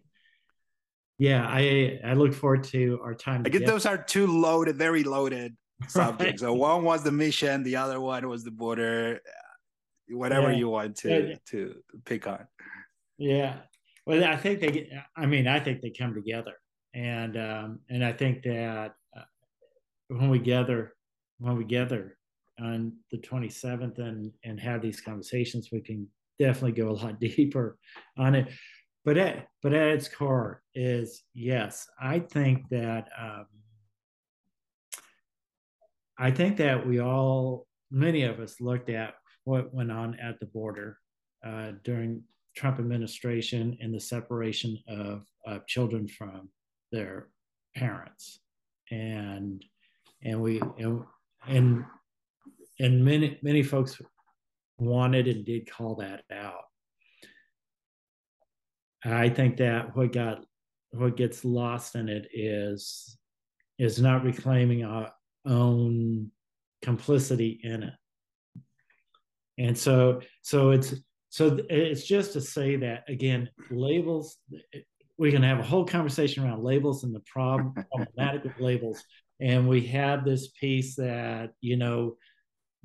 [1.18, 3.42] Yeah, I I look forward to our time.
[3.47, 5.57] I guess those are two loaded, very loaded
[5.88, 6.42] subjects.
[6.42, 6.49] Right.
[6.49, 9.20] So one was the mission, the other one was the border.
[10.09, 10.59] Whatever yeah.
[10.59, 11.34] you want to yeah.
[11.51, 11.74] to
[12.05, 12.47] pick on.
[13.18, 13.57] Yeah,
[14.07, 14.70] well, I think they.
[14.70, 16.53] Get, I mean, I think they come together,
[16.94, 19.22] and um, and I think that uh,
[20.09, 20.94] when we gather,
[21.38, 22.16] when we gather
[22.61, 26.07] on the 27th and and have these conversations we can
[26.38, 27.78] definitely go a lot deeper
[28.18, 28.48] on it.
[29.04, 33.46] But at but at its core is yes i think that um,
[36.18, 40.46] i think that we all many of us looked at what went on at the
[40.46, 40.98] border
[41.46, 42.24] uh, during
[42.57, 46.48] trump administration and the separation of uh, children from
[46.90, 47.28] their
[47.74, 48.40] parents.
[48.90, 49.64] And
[50.22, 51.02] and we and,
[51.46, 51.84] and
[52.78, 54.00] and many many folks
[54.78, 56.64] wanted and did call that out.
[59.04, 60.44] I think that what got
[60.90, 63.16] what gets lost in it is
[63.78, 65.12] is not reclaiming our
[65.46, 66.30] own
[66.82, 67.94] complicity in it.
[69.58, 70.94] And so so it's
[71.28, 74.38] so it's just to say that again, labels
[75.18, 79.02] we can have a whole conversation around labels and the problem problematic with labels.
[79.40, 82.16] And we have this piece that, you know,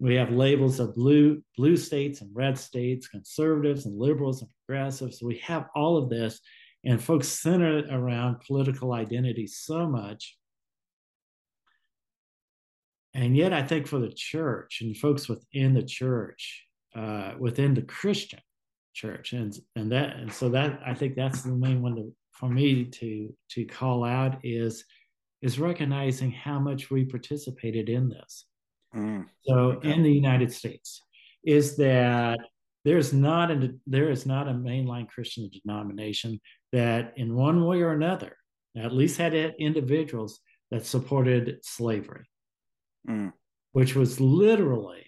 [0.01, 5.21] we have labels of blue blue states and red states, conservatives and liberals and progressives.
[5.21, 6.39] We have all of this,
[6.83, 10.35] and folks center around political identity so much.
[13.13, 17.83] And yet, I think for the church and folks within the church, uh, within the
[17.83, 18.41] Christian
[18.95, 22.49] church, and and that and so that I think that's the main one to, for
[22.49, 24.83] me to to call out is
[25.43, 28.47] is recognizing how much we participated in this
[28.95, 29.91] Mm, so okay.
[29.91, 31.01] in the United States,
[31.43, 32.39] is that
[32.83, 36.39] there's not a there is not a mainline Christian denomination
[36.71, 38.35] that in one way or another
[38.75, 40.39] at least had individuals
[40.71, 42.25] that supported slavery,
[43.07, 43.31] mm.
[43.73, 45.05] which was literally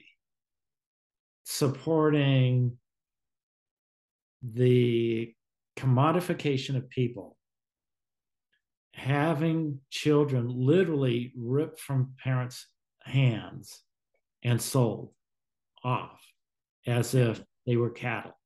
[1.45, 2.77] supporting
[4.41, 5.34] the
[5.77, 7.38] commodification of people,
[8.93, 12.67] having children literally ripped from parents'
[13.04, 13.82] hands
[14.43, 15.12] and sold
[15.84, 16.22] off
[16.86, 18.38] as if they were cattle.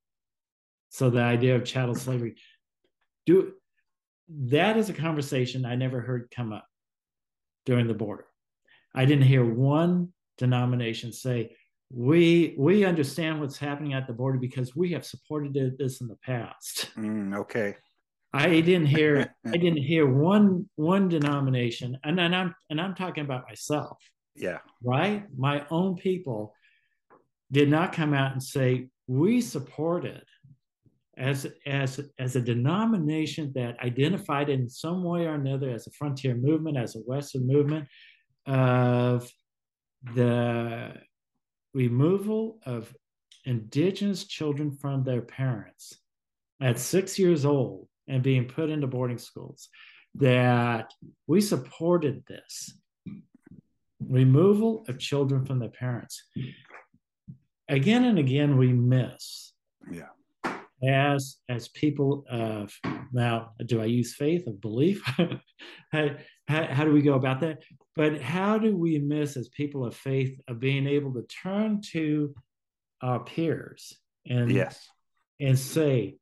[0.89, 2.35] So the idea of chattel slavery,
[3.25, 3.53] do
[4.29, 6.65] that is a conversation I never heard come up
[7.65, 8.25] during the border.
[8.93, 11.55] I didn't hear one denomination say,
[11.89, 16.17] we we understand what's happening at the border because we have supported this in the
[16.17, 16.89] past.
[16.97, 17.75] Mm, okay.
[18.33, 23.23] I didn't hear I didn't hear one one denomination, and, and I'm and I'm talking
[23.23, 23.97] about myself.
[24.37, 24.59] Yeah.
[24.83, 25.25] Right?
[25.37, 26.53] My own people
[27.51, 30.23] did not come out and say, we supported
[31.17, 36.35] as as as a denomination that identified in some way or another as a frontier
[36.35, 37.87] movement, as a Western movement
[38.45, 39.29] of
[40.13, 40.93] the
[41.73, 42.93] removal of
[43.45, 45.97] indigenous children from their parents
[46.61, 49.69] at six years old and being put into boarding schools
[50.15, 50.91] that
[51.27, 52.79] we supported this
[53.99, 56.23] removal of children from their parents.
[57.69, 59.53] Again and again, we miss.
[59.91, 60.09] Yeah.
[60.87, 62.71] As as people of
[63.11, 65.01] now, do I use faith of belief?
[65.91, 66.09] how,
[66.47, 67.63] how, how do we go about that?
[67.95, 72.35] But how do we miss as people of faith of being able to turn to
[73.01, 73.93] our peers
[74.27, 74.87] and yes
[75.39, 76.17] and say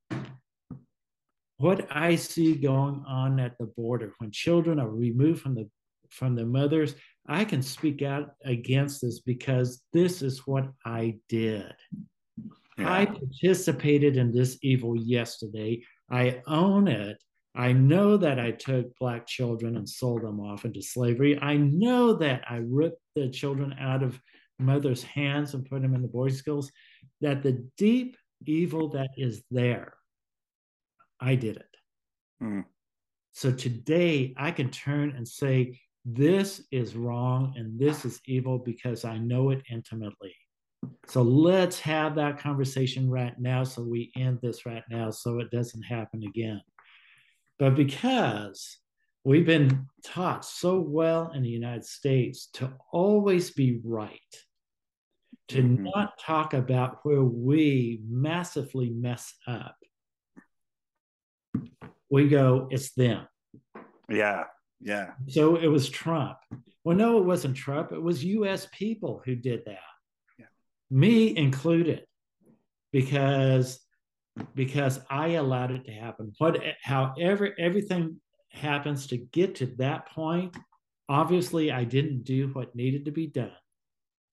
[1.58, 5.70] what I see going on at the border when children are removed from the
[6.10, 6.96] from their mothers
[7.28, 11.74] I can speak out against this because this is what I did.
[12.78, 12.92] Yeah.
[12.94, 15.84] I participated in this evil yesterday.
[16.12, 17.18] I own it.
[17.56, 21.40] I know that I took Black children and sold them off into slavery.
[21.42, 24.20] I know that I ripped the children out of
[24.60, 26.70] mother's hands and put them in the boy schools.
[27.22, 29.94] That the deep evil that is there,
[31.20, 31.76] I did it.
[32.44, 32.66] Mm.
[33.32, 39.04] So today I can turn and say, this is wrong and this is evil because
[39.04, 40.36] I know it intimately.
[41.08, 45.50] So let's have that conversation right now so we end this right now so it
[45.50, 46.62] doesn't happen again.
[47.58, 48.78] But because
[49.24, 54.20] we've been taught so well in the United States to always be right,
[55.48, 55.88] to mm-hmm.
[55.96, 59.76] not talk about where we massively mess up,
[62.12, 63.26] we go, it's them.
[64.10, 64.44] Yeah.
[64.82, 65.12] Yeah.
[65.28, 66.38] So it was Trump.
[66.84, 67.92] Well, no, it wasn't Trump.
[67.92, 69.80] It was US people who did that.
[70.38, 70.46] Yeah.
[70.90, 72.06] Me included.
[72.92, 73.80] Because
[74.54, 76.34] because I allowed it to happen.
[76.38, 78.20] What however everything
[78.52, 80.56] happens to get to that point,
[81.10, 83.52] obviously I didn't do what needed to be done.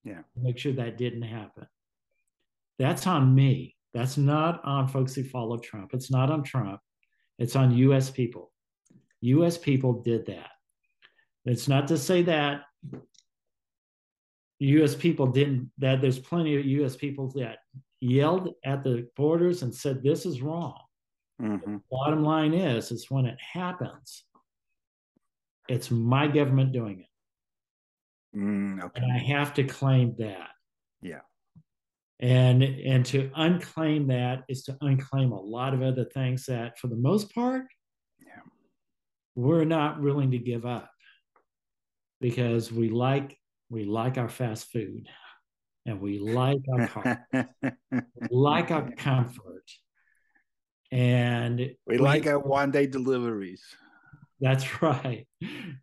[0.03, 0.21] Yeah.
[0.35, 1.67] Make sure that didn't happen.
[2.79, 3.75] That's on me.
[3.93, 5.91] That's not on folks who follow Trump.
[5.93, 6.79] It's not on Trump.
[7.39, 8.51] It's on US people.
[9.23, 10.49] US people did that.
[11.45, 12.61] It's not to say that
[14.59, 17.59] US people didn't, that there's plenty of US people that
[18.01, 20.77] yelled at the borders and said, this is wrong.
[21.41, 21.77] Mm-hmm.
[21.89, 24.25] Bottom line is, is when it happens,
[25.69, 28.37] it's my government doing it.
[28.37, 29.01] Mm, okay.
[29.01, 30.49] And I have to claim that.
[31.01, 31.21] Yeah.
[32.19, 36.87] And and to unclaim that is to unclaim a lot of other things that for
[36.87, 37.65] the most part
[39.35, 40.89] we're not willing to give up
[42.21, 43.37] because we like
[43.69, 45.07] we like our fast food
[45.85, 47.27] and we like our car,
[48.29, 49.69] like our comfort.
[50.91, 53.63] And we, we like our one day deliveries.
[54.39, 55.27] That's right.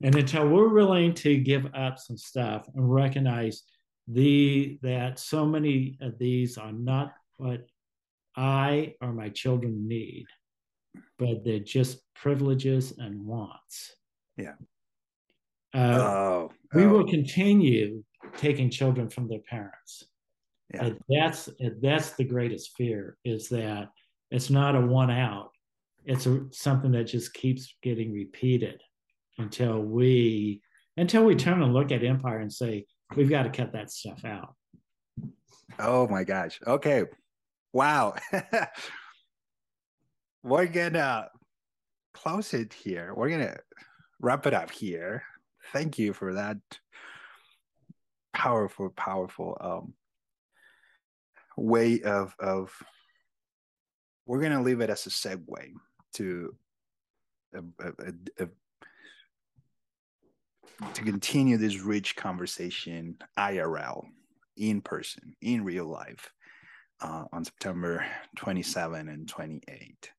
[0.03, 3.63] And until we're willing to give up some stuff and recognize
[4.07, 7.67] the that so many of these are not what
[8.37, 10.27] I or my children need,
[11.19, 13.95] but they're just privileges and wants.
[14.37, 14.55] Yeah.
[15.75, 16.89] Uh, oh, we oh.
[16.89, 18.03] will continue
[18.37, 20.05] taking children from their parents.
[20.75, 20.85] Yeah.
[20.85, 21.49] And that's
[21.81, 23.91] that's the greatest fear is that
[24.31, 25.51] it's not a one out.
[26.05, 28.81] It's a, something that just keeps getting repeated
[29.39, 30.63] until we
[30.97, 32.87] until we turn and look at empire and say
[33.17, 34.55] we've got to cut that stuff out.
[35.79, 36.61] Oh my gosh.
[36.67, 37.05] Okay.
[37.73, 38.15] Wow.
[40.43, 41.29] We're gonna
[42.15, 43.13] close it here.
[43.15, 43.57] We're gonna
[44.21, 45.23] wrap it up here.
[45.73, 46.59] Thank you for that
[48.33, 49.95] powerful, powerful um,
[51.57, 52.73] way of of.
[54.27, 55.73] We're gonna leave it as a segue
[56.15, 56.55] to
[57.55, 58.49] a, a, a,
[60.95, 64.05] to continue this rich conversation IRL
[64.57, 66.33] in person in real life
[67.01, 68.05] uh, on September
[68.37, 70.11] 27 and 28.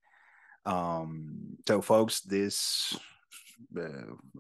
[0.66, 2.98] Um, so, folks, this
[3.78, 3.82] uh,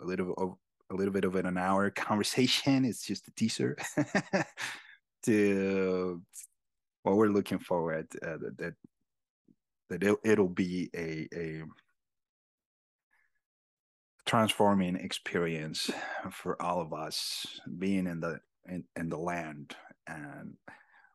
[0.01, 0.55] a little of
[0.91, 2.86] a little bit of an hour conversation.
[2.86, 3.78] It's just a teaser
[5.26, 6.22] to
[7.03, 8.76] what we're looking forward uh, that
[9.89, 11.63] that it, it'll be a a
[14.26, 15.89] transforming experience
[16.32, 17.45] for all of us
[17.80, 19.76] being in the in, in the land
[20.07, 20.55] and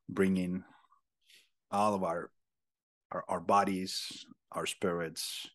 [0.09, 0.64] bringing
[1.70, 2.30] all of our,
[3.12, 5.46] our our bodies our spirits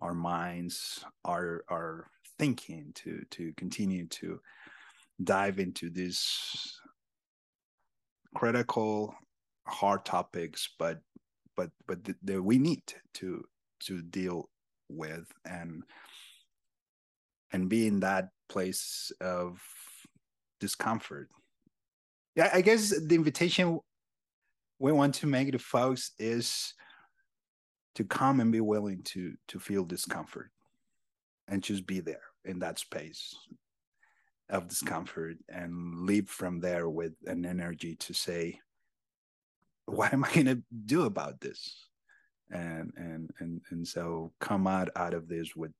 [0.00, 2.06] our minds our our
[2.38, 4.40] thinking to to continue to
[5.22, 6.80] dive into these
[8.34, 9.14] critical
[9.66, 11.00] hard topics but
[11.56, 12.82] but but that we need
[13.14, 13.44] to
[13.80, 14.48] to deal
[14.88, 15.82] with and
[17.52, 19.62] and be in that place of
[20.60, 21.28] discomfort.
[22.34, 23.78] Yeah i guess the invitation
[24.78, 26.74] we want to make to folks is
[27.94, 30.50] to come and be willing to to feel discomfort
[31.48, 33.34] and just be there in that space
[34.50, 38.58] of discomfort and leave from there with an energy to say
[39.86, 41.88] what am i going to do about this?
[42.50, 45.72] And and and and so come out out of this with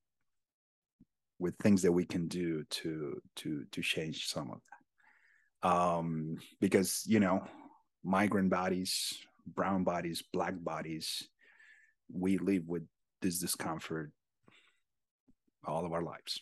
[1.37, 4.59] with things that we can do to to to change some of
[5.61, 5.69] that.
[5.69, 7.43] Um because you know
[8.03, 11.27] migrant bodies brown bodies black bodies
[12.11, 12.83] we live with
[13.21, 14.11] this discomfort
[15.65, 16.41] all of our lives.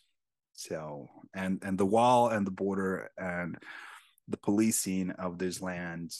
[0.53, 3.57] So and and the wall and the border and
[4.27, 6.11] the policing of this land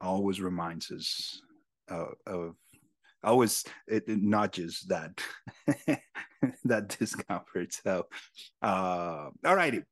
[0.00, 1.40] always reminds us
[1.88, 2.54] of, of
[3.22, 5.20] always it, it nudges that
[6.64, 7.72] that discomfort.
[7.72, 8.06] So
[8.62, 9.82] uh all righty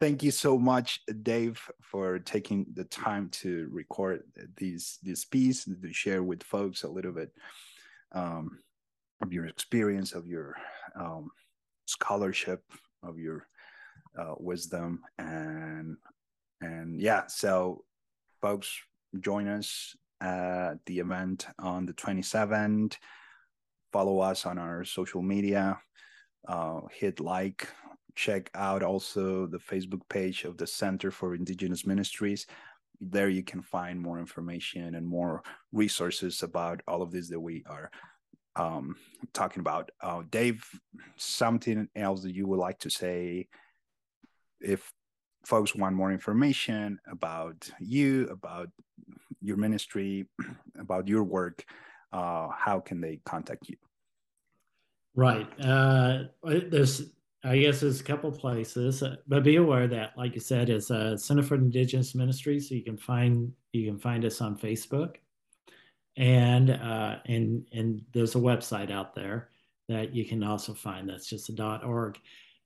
[0.00, 4.22] thank you so much dave for taking the time to record
[4.56, 7.30] these this piece to share with folks a little bit
[8.12, 8.58] um
[9.22, 10.56] of your experience of your
[10.98, 11.30] um
[11.86, 12.62] scholarship
[13.02, 13.46] of your
[14.18, 15.96] uh, wisdom and
[16.60, 17.84] and yeah so
[18.40, 18.76] folks
[19.20, 22.96] join us at the event on the 27th
[23.92, 25.78] follow us on our social media
[26.48, 27.68] uh, hit like
[28.14, 32.46] check out also the facebook page of the center for indigenous ministries
[33.00, 35.42] there you can find more information and more
[35.72, 37.90] resources about all of this that we are
[38.56, 38.96] um,
[39.32, 39.90] talking about.
[40.00, 40.64] Uh, Dave,
[41.16, 43.48] something else that you would like to say
[44.60, 44.92] if
[45.44, 48.68] folks want more information about you, about
[49.42, 50.26] your ministry,
[50.78, 51.64] about your work,
[52.12, 53.76] uh, how can they contact you?
[55.14, 55.48] Right.
[55.60, 57.10] Uh, there's,
[57.44, 60.90] I guess, there's a couple places, uh, but be aware that, like you said, is
[60.90, 62.68] a Center for Indigenous Ministries.
[62.68, 65.16] So you can find you can find us on Facebook
[66.16, 69.50] and uh, and and there's a website out there
[69.88, 71.08] that you can also find.
[71.08, 72.18] That's just a dot .org,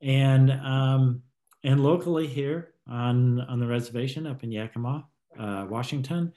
[0.03, 1.23] and um,
[1.65, 5.07] and locally here on on the reservation up in Yakima,
[5.39, 6.33] uh, Washington,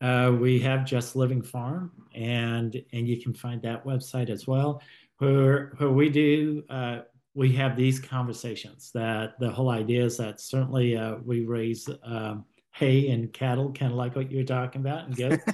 [0.00, 4.82] uh, we have Just Living Farm, and and you can find that website as well,
[5.18, 6.62] where where we do.
[6.70, 7.00] Uh,
[7.34, 12.44] we have these conversations that the whole idea is that certainly uh, we raise um,
[12.72, 15.44] hay and cattle, kind of like what you're talking about, and goats.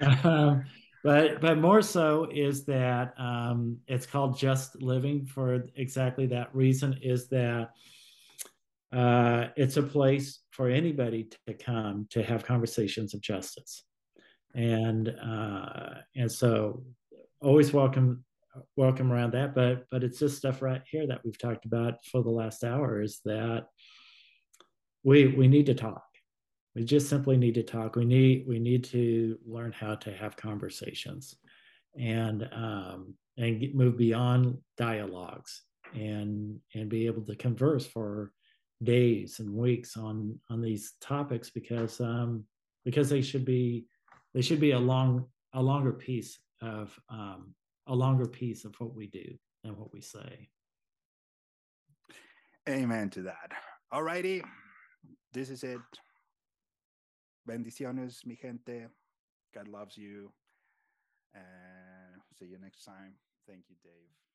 [0.24, 0.64] um,
[1.02, 6.98] but but more so is that um, it's called just living for exactly that reason.
[7.02, 7.70] Is that
[8.92, 13.82] uh, it's a place for anybody to come to have conversations of justice,
[14.54, 16.84] and uh, and so
[17.40, 18.24] always welcome
[18.76, 19.54] welcome around that.
[19.54, 23.00] But but it's this stuff right here that we've talked about for the last hour
[23.02, 23.66] is that
[25.04, 26.02] we we need to talk.
[26.74, 27.96] We just simply need to talk.
[27.96, 31.34] We need we need to learn how to have conversations,
[31.98, 35.62] and um, and get, move beyond dialogues
[35.94, 38.32] and and be able to converse for
[38.82, 42.44] days and weeks on on these topics because um,
[42.84, 43.86] because they should be
[44.34, 47.54] they should be a long a longer piece of um,
[47.88, 50.48] a longer piece of what we do and what we say.
[52.68, 53.52] Amen to that.
[53.90, 54.42] All righty,
[55.32, 55.80] this is it.
[57.48, 58.88] Bendiciones, mi gente.
[59.54, 60.30] God loves you.
[61.34, 63.14] And see you next time.
[63.46, 64.27] Thank you, Dave.